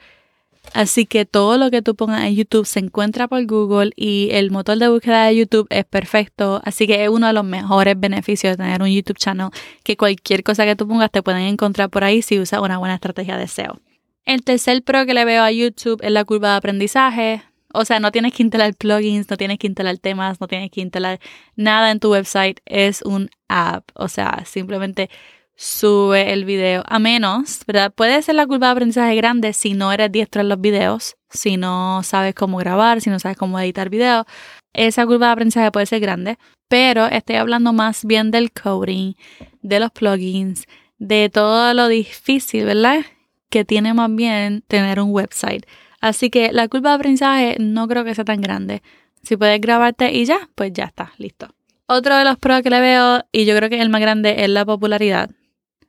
Así 0.74 1.05
que 1.05 1.25
todo 1.25 1.57
lo 1.57 1.72
que 1.72 1.81
tú 1.81 1.95
pongas 1.95 2.25
en 2.25 2.36
YouTube 2.36 2.65
se 2.65 2.79
encuentra 2.79 3.27
por 3.27 3.45
Google 3.45 3.91
y 3.95 4.29
el 4.31 4.51
motor 4.51 4.77
de 4.77 4.89
búsqueda 4.89 5.25
de 5.25 5.36
YouTube 5.36 5.67
es 5.69 5.86
perfecto. 5.86 6.62
Así 6.65 6.88
que 6.88 7.03
es 7.03 7.10
uno 7.10 7.27
de 7.27 7.34
los 7.34 7.45
mejores 7.45 8.00
beneficios 8.00 8.57
de 8.57 8.63
tener 8.63 8.81
un 8.81 8.89
YouTube 8.89 9.17
channel, 9.17 9.50
que 9.84 9.98
cualquier 9.98 10.43
cosa 10.43 10.65
que 10.65 10.75
tú 10.75 10.88
pongas 10.88 11.12
te 11.12 11.24
pueden 11.24 11.43
encontrar 11.43 11.89
por 11.89 12.03
ahí 12.03 12.22
si 12.22 12.39
usas 12.39 12.60
una 12.60 12.77
buena 12.77 12.95
estrategia 12.95 13.38
de 13.38 13.48
SEO. 13.48 13.79
El 14.25 14.43
tercer 14.43 14.84
pro 14.84 15.05
que 15.05 15.13
le 15.13 15.24
veo 15.24 15.43
a 15.43 15.51
YouTube 15.51 16.01
es 16.03 16.12
la 16.12 16.25
curva 16.25 16.51
de 16.51 16.55
aprendizaje. 16.55 17.43
O 17.74 17.86
sea, 17.86 18.00
no 18.00 18.12
tienes 18.12 18.34
que 18.34 18.41
instalar 18.41 18.74
plugins, 18.74 19.29
no 19.29 19.38
tienes 19.38 19.60
que 19.60 19.67
instalar 19.67 19.98
temas, 19.98 20.39
no 20.39 20.48
tienes 20.48 20.72
que 20.72 20.81
instalar 20.81 21.19
nada 21.55 21.91
en 21.91 22.00
tu 22.00 22.12
website. 22.12 22.60
Es 22.65 23.01
un 23.01 23.29
app. 23.50 23.89
O 23.93 24.07
sea, 24.07 24.43
simplemente 24.45 25.10
sube 25.56 26.34
el 26.34 26.46
video. 26.46 26.84
A 26.88 27.00
menos, 27.00 27.62
¿verdad? 27.66 27.94
Puede 27.94 28.22
ser 28.22 28.36
la 28.36 28.46
curva 28.46 28.68
de 28.68 28.72
aprendizaje 28.74 29.16
grande 29.16 29.54
si 29.54 29.74
no 29.74 29.92
eres 29.92 30.12
diestro 30.12 30.42
en 30.42 30.50
los 30.50 30.60
videos, 30.60 31.16
si 31.30 31.58
no 31.58 32.02
sabes 32.04 32.36
cómo 32.36 32.58
grabar, 32.58 33.02
si 33.02 33.10
no 33.10 33.20
sabes 33.20 33.38
cómo 33.38 33.60
editar 33.60 33.90
videos. 33.90 34.26
Esa 34.74 35.06
curva 35.06 35.28
de 35.28 35.34
aprendizaje 35.34 35.72
puede 35.72 35.86
ser 35.86 36.02
grande, 36.02 36.38
pero 36.68 37.06
estoy 37.06 37.38
hablando 37.38 37.74
más 37.74 38.06
bien 38.06 38.32
del 38.32 38.52
coding, 38.52 39.14
de 39.62 39.80
los 39.80 39.92
plugins, 39.92 40.66
de 40.98 41.30
todo 41.30 41.74
lo 41.74 41.88
difícil, 41.88 42.66
¿verdad? 42.66 43.06
Que 43.50 43.64
tiene 43.64 43.94
más 43.94 44.14
bien 44.14 44.64
tener 44.68 45.00
un 45.00 45.12
website. 45.12 45.66
Así 46.02 46.30
que 46.30 46.52
la 46.52 46.68
curva 46.68 46.90
de 46.90 46.96
aprendizaje 46.96 47.56
no 47.60 47.88
creo 47.88 48.04
que 48.04 48.16
sea 48.16 48.26
tan 48.26 48.42
grande. 48.42 48.84
Si 49.24 49.38
puedes 49.38 49.60
grabarte 49.60 50.14
y 50.14 50.26
ya, 50.26 50.50
pues 50.56 50.72
ya 50.74 50.86
está, 50.86 51.14
listo. 51.18 51.48
Otro 51.88 52.16
de 52.18 52.26
los 52.26 52.38
pros 52.38 52.62
que 52.62 52.70
le 52.70 52.80
veo, 52.80 53.24
y 53.32 53.46
yo 53.46 53.56
creo 53.56 53.70
que 53.70 53.82
el 53.82 53.90
más 53.90 54.02
grande, 54.02 54.44
es 54.44 54.50
la 54.50 54.66
popularidad. 54.66 55.30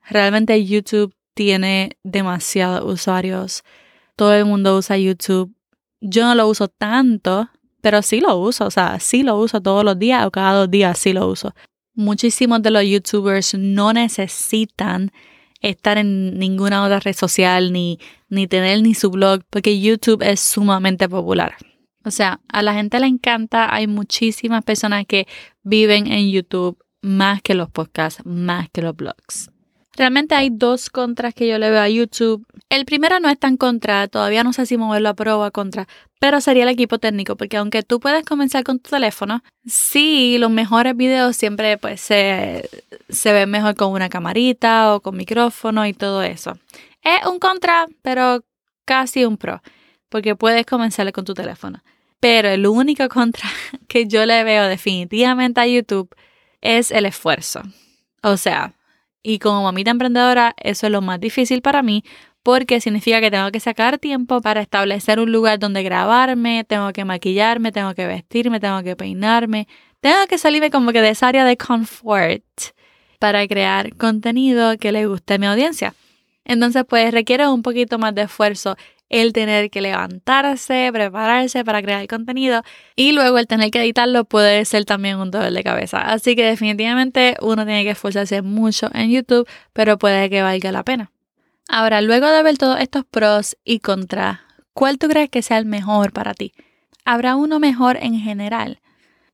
Realmente 0.08 0.64
YouTube 0.64 1.14
tiene 1.34 1.98
demasiados 2.04 2.84
usuarios. 2.84 3.62
Todo 4.16 4.34
el 4.34 4.44
mundo 4.44 4.76
usa 4.76 4.96
YouTube. 4.96 5.54
Yo 6.00 6.24
no 6.24 6.34
lo 6.34 6.48
uso 6.48 6.68
tanto, 6.68 7.50
pero 7.80 8.02
sí 8.02 8.20
lo 8.20 8.36
uso. 8.36 8.66
O 8.66 8.70
sea, 8.70 8.98
sí 9.00 9.22
lo 9.22 9.38
uso 9.38 9.60
todos 9.60 9.84
los 9.84 9.98
días 9.98 10.24
o 10.26 10.30
cada 10.30 10.60
dos 10.60 10.70
días 10.70 10.98
sí 10.98 11.12
lo 11.12 11.28
uso. 11.28 11.54
Muchísimos 11.94 12.62
de 12.62 12.70
los 12.70 12.84
YouTubers 12.84 13.54
no 13.54 13.92
necesitan 13.92 15.10
estar 15.60 15.98
en 15.98 16.38
ninguna 16.38 16.84
otra 16.84 17.00
red 17.00 17.14
social 17.14 17.72
ni, 17.72 17.98
ni 18.28 18.46
tener 18.46 18.82
ni 18.82 18.94
su 18.94 19.10
blog 19.10 19.42
porque 19.50 19.80
YouTube 19.80 20.22
es 20.22 20.40
sumamente 20.40 21.08
popular. 21.08 21.56
O 22.04 22.10
sea, 22.10 22.40
a 22.48 22.62
la 22.62 22.74
gente 22.74 23.00
le 23.00 23.06
encanta, 23.06 23.74
hay 23.74 23.88
muchísimas 23.88 24.64
personas 24.64 25.06
que 25.06 25.26
viven 25.64 26.06
en 26.06 26.30
YouTube 26.30 26.78
más 27.02 27.42
que 27.42 27.54
los 27.54 27.68
podcasts, 27.70 28.24
más 28.24 28.68
que 28.70 28.82
los 28.82 28.94
blogs. 28.94 29.50
Realmente 29.96 30.34
hay 30.34 30.50
dos 30.50 30.90
contras 30.90 31.32
que 31.32 31.48
yo 31.48 31.58
le 31.58 31.70
veo 31.70 31.80
a 31.80 31.88
YouTube. 31.88 32.46
El 32.68 32.84
primero 32.84 33.18
no 33.18 33.30
es 33.30 33.38
tan 33.38 33.56
contra, 33.56 34.08
todavía 34.08 34.44
no 34.44 34.52
sé 34.52 34.66
si 34.66 34.76
moverlo 34.76 35.08
a 35.08 35.14
pro 35.14 35.38
o 35.38 35.42
a 35.42 35.50
contra, 35.50 35.88
pero 36.18 36.40
sería 36.42 36.64
el 36.64 36.68
equipo 36.68 36.98
técnico, 36.98 37.36
porque 37.36 37.56
aunque 37.56 37.82
tú 37.82 37.98
puedes 37.98 38.24
comenzar 38.24 38.62
con 38.62 38.78
tu 38.78 38.90
teléfono, 38.90 39.42
sí, 39.66 40.36
los 40.38 40.50
mejores 40.50 40.96
videos 40.96 41.36
siempre 41.36 41.78
pues 41.78 42.02
se, 42.02 42.68
se 43.08 43.32
ven 43.32 43.50
mejor 43.50 43.74
con 43.74 43.92
una 43.92 44.10
camarita 44.10 44.94
o 44.94 45.00
con 45.00 45.16
micrófono 45.16 45.86
y 45.86 45.94
todo 45.94 46.22
eso. 46.22 46.58
Es 47.02 47.24
un 47.26 47.38
contra, 47.38 47.86
pero 48.02 48.44
casi 48.84 49.24
un 49.24 49.38
pro, 49.38 49.62
porque 50.10 50.36
puedes 50.36 50.66
comenzar 50.66 51.10
con 51.12 51.24
tu 51.24 51.32
teléfono. 51.32 51.82
Pero 52.20 52.48
el 52.48 52.66
único 52.66 53.08
contra 53.10 53.48
que 53.88 54.06
yo 54.06 54.26
le 54.26 54.44
veo 54.44 54.64
definitivamente 54.64 55.60
a 55.60 55.66
YouTube 55.66 56.14
es 56.60 56.90
el 56.90 57.06
esfuerzo. 57.06 57.62
O 58.22 58.36
sea, 58.36 58.74
y 59.26 59.40
como 59.40 59.64
mamita 59.64 59.90
emprendedora, 59.90 60.54
eso 60.56 60.86
es 60.86 60.92
lo 60.92 61.02
más 61.02 61.18
difícil 61.18 61.60
para 61.60 61.82
mí 61.82 62.04
porque 62.44 62.80
significa 62.80 63.20
que 63.20 63.28
tengo 63.28 63.50
que 63.50 63.58
sacar 63.58 63.98
tiempo 63.98 64.40
para 64.40 64.60
establecer 64.60 65.18
un 65.18 65.32
lugar 65.32 65.58
donde 65.58 65.82
grabarme, 65.82 66.62
tengo 66.62 66.92
que 66.92 67.04
maquillarme, 67.04 67.72
tengo 67.72 67.92
que 67.94 68.06
vestirme, 68.06 68.60
tengo 68.60 68.84
que 68.84 68.94
peinarme, 68.94 69.66
tengo 70.00 70.28
que 70.28 70.38
salirme 70.38 70.70
como 70.70 70.92
que 70.92 71.00
de 71.00 71.08
esa 71.08 71.26
área 71.26 71.44
de 71.44 71.56
confort 71.56 72.44
para 73.18 73.48
crear 73.48 73.96
contenido 73.96 74.78
que 74.78 74.92
le 74.92 75.06
guste 75.06 75.34
a 75.34 75.38
mi 75.38 75.46
audiencia. 75.46 75.96
Entonces, 76.44 76.84
pues 76.88 77.12
requiere 77.12 77.48
un 77.48 77.62
poquito 77.62 77.98
más 77.98 78.14
de 78.14 78.22
esfuerzo 78.22 78.76
el 79.08 79.32
tener 79.32 79.70
que 79.70 79.80
levantarse, 79.80 80.90
prepararse 80.92 81.64
para 81.64 81.82
crear 81.82 82.06
contenido 82.06 82.62
y 82.96 83.12
luego 83.12 83.38
el 83.38 83.46
tener 83.46 83.70
que 83.70 83.80
editarlo 83.80 84.24
puede 84.24 84.64
ser 84.64 84.84
también 84.84 85.18
un 85.18 85.30
dolor 85.30 85.52
de 85.52 85.62
cabeza. 85.62 86.00
Así 86.00 86.34
que 86.34 86.44
definitivamente 86.44 87.36
uno 87.40 87.64
tiene 87.64 87.84
que 87.84 87.90
esforzarse 87.90 88.42
mucho 88.42 88.90
en 88.94 89.10
YouTube, 89.10 89.48
pero 89.72 89.98
puede 89.98 90.28
que 90.30 90.42
valga 90.42 90.72
la 90.72 90.82
pena. 90.84 91.12
Ahora, 91.68 92.00
luego 92.00 92.28
de 92.28 92.42
ver 92.42 92.58
todos 92.58 92.80
estos 92.80 93.04
pros 93.04 93.56
y 93.64 93.80
contras, 93.80 94.40
¿cuál 94.72 94.98
tú 94.98 95.08
crees 95.08 95.30
que 95.30 95.42
sea 95.42 95.58
el 95.58 95.66
mejor 95.66 96.12
para 96.12 96.34
ti? 96.34 96.52
¿Habrá 97.04 97.36
uno 97.36 97.58
mejor 97.58 97.96
en 97.96 98.18
general? 98.18 98.80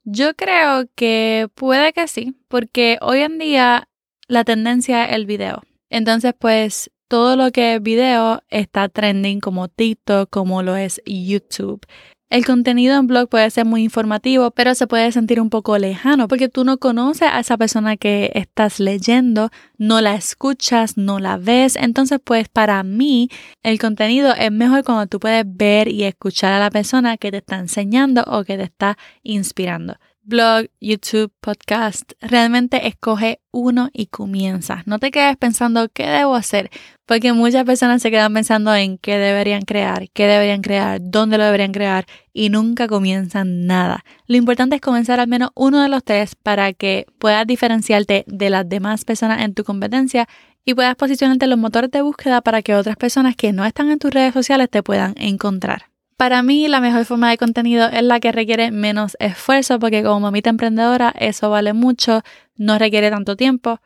Yo 0.04 0.34
creo 0.34 0.88
que 0.94 1.48
puede 1.54 1.92
que 1.92 2.08
sí, 2.08 2.34
porque 2.48 2.98
hoy 3.00 3.20
en 3.20 3.38
día 3.38 3.88
la 4.28 4.44
tendencia 4.44 5.04
es 5.04 5.16
el 5.16 5.26
video. 5.26 5.62
Entonces, 5.90 6.34
pues 6.38 6.90
todo 7.12 7.36
lo 7.36 7.50
que 7.50 7.74
es 7.74 7.82
video 7.82 8.42
está 8.48 8.88
trending 8.88 9.40
como 9.40 9.68
TikTok, 9.68 10.30
como 10.30 10.62
lo 10.62 10.76
es 10.76 11.02
YouTube. 11.04 11.84
El 12.30 12.46
contenido 12.46 12.98
en 12.98 13.06
blog 13.06 13.28
puede 13.28 13.50
ser 13.50 13.66
muy 13.66 13.82
informativo, 13.82 14.50
pero 14.52 14.74
se 14.74 14.86
puede 14.86 15.12
sentir 15.12 15.38
un 15.38 15.50
poco 15.50 15.76
lejano 15.76 16.26
porque 16.26 16.48
tú 16.48 16.64
no 16.64 16.78
conoces 16.78 17.28
a 17.30 17.40
esa 17.40 17.58
persona 17.58 17.98
que 17.98 18.32
estás 18.34 18.80
leyendo, 18.80 19.50
no 19.76 20.00
la 20.00 20.14
escuchas, 20.14 20.96
no 20.96 21.18
la 21.18 21.36
ves. 21.36 21.76
Entonces, 21.76 22.18
pues 22.24 22.48
para 22.48 22.82
mí, 22.82 23.28
el 23.62 23.78
contenido 23.78 24.32
es 24.32 24.50
mejor 24.50 24.82
cuando 24.82 25.06
tú 25.06 25.20
puedes 25.20 25.44
ver 25.46 25.88
y 25.88 26.04
escuchar 26.04 26.54
a 26.54 26.60
la 26.60 26.70
persona 26.70 27.18
que 27.18 27.30
te 27.30 27.36
está 27.36 27.58
enseñando 27.58 28.24
o 28.26 28.42
que 28.44 28.56
te 28.56 28.62
está 28.62 28.96
inspirando 29.22 29.96
blog, 30.24 30.66
YouTube, 30.80 31.32
podcast, 31.40 32.12
realmente 32.20 32.86
escoge 32.86 33.40
uno 33.50 33.90
y 33.92 34.06
comienza. 34.06 34.82
No 34.86 34.98
te 34.98 35.10
quedes 35.10 35.36
pensando 35.36 35.88
qué 35.88 36.06
debo 36.06 36.34
hacer, 36.34 36.70
porque 37.06 37.32
muchas 37.32 37.64
personas 37.64 38.02
se 38.02 38.10
quedan 38.10 38.32
pensando 38.32 38.74
en 38.74 38.98
qué 38.98 39.18
deberían 39.18 39.62
crear, 39.62 40.08
qué 40.10 40.26
deberían 40.26 40.62
crear, 40.62 41.00
dónde 41.02 41.38
lo 41.38 41.44
deberían 41.44 41.72
crear 41.72 42.06
y 42.32 42.50
nunca 42.50 42.88
comienzan 42.88 43.66
nada. 43.66 44.04
Lo 44.26 44.36
importante 44.36 44.76
es 44.76 44.80
comenzar 44.80 45.20
al 45.20 45.28
menos 45.28 45.50
uno 45.54 45.82
de 45.82 45.88
los 45.88 46.04
tres 46.04 46.34
para 46.36 46.72
que 46.72 47.06
puedas 47.18 47.46
diferenciarte 47.46 48.24
de 48.26 48.50
las 48.50 48.68
demás 48.68 49.04
personas 49.04 49.42
en 49.42 49.54
tu 49.54 49.64
competencia 49.64 50.28
y 50.64 50.74
puedas 50.74 50.94
posicionarte 50.96 51.46
en 51.46 51.50
los 51.50 51.58
motores 51.58 51.90
de 51.90 52.02
búsqueda 52.02 52.40
para 52.40 52.62
que 52.62 52.74
otras 52.74 52.96
personas 52.96 53.36
que 53.36 53.52
no 53.52 53.64
están 53.64 53.90
en 53.90 53.98
tus 53.98 54.12
redes 54.12 54.32
sociales 54.32 54.70
te 54.70 54.82
puedan 54.82 55.14
encontrar. 55.16 55.91
Para 56.22 56.44
mí, 56.44 56.68
la 56.68 56.80
mejor 56.80 57.04
forma 57.04 57.30
de 57.30 57.36
contenido 57.36 57.88
es 57.88 58.04
la 58.04 58.20
que 58.20 58.30
requiere 58.30 58.70
menos 58.70 59.16
esfuerzo, 59.18 59.80
porque 59.80 60.04
como 60.04 60.20
mamita 60.20 60.50
emprendedora, 60.50 61.12
eso 61.18 61.50
vale 61.50 61.72
mucho, 61.72 62.22
no 62.54 62.78
requiere 62.78 63.10
tanto 63.10 63.34
tiempo. 63.34 63.80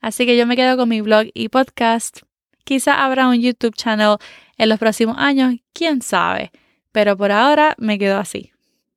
Así 0.00 0.24
que 0.24 0.38
yo 0.38 0.46
me 0.46 0.56
quedo 0.56 0.78
con 0.78 0.88
mi 0.88 1.02
blog 1.02 1.26
y 1.34 1.50
podcast. 1.50 2.20
Quizá 2.64 3.04
habrá 3.04 3.28
un 3.28 3.42
YouTube 3.42 3.76
channel 3.76 4.16
en 4.56 4.70
los 4.70 4.78
próximos 4.78 5.16
años, 5.18 5.56
quién 5.74 6.00
sabe. 6.00 6.50
Pero 6.92 7.14
por 7.14 7.30
ahora 7.30 7.74
me 7.76 7.98
quedo 7.98 8.16
así. 8.16 8.52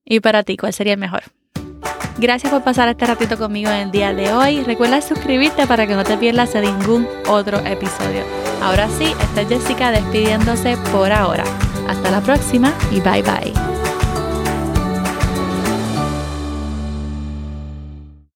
¿Y 0.05 0.21
para 0.21 0.43
ti, 0.43 0.55
cuál 0.55 0.71
sería 0.71 0.93
el 0.93 0.99
mejor? 0.99 1.23
Gracias 2.17 2.51
por 2.51 2.63
pasar 2.63 2.87
este 2.87 3.05
ratito 3.05 3.37
conmigo 3.37 3.69
en 3.69 3.77
el 3.77 3.91
día 3.91 4.13
de 4.13 4.31
hoy. 4.31 4.63
Recuerda 4.63 5.01
suscribirte 5.01 5.67
para 5.67 5.85
que 5.85 5.95
no 5.95 6.03
te 6.03 6.17
pierdas 6.17 6.53
de 6.53 6.61
ningún 6.61 7.07
otro 7.27 7.57
episodio. 7.65 8.23
Ahora 8.61 8.87
sí, 8.97 9.13
está 9.19 9.45
Jessica 9.45 9.91
despidiéndose 9.91 10.77
por 10.91 11.11
ahora. 11.11 11.43
Hasta 11.87 12.11
la 12.11 12.21
próxima 12.21 12.73
y 12.91 13.01
bye 13.01 13.21
bye. 13.21 13.74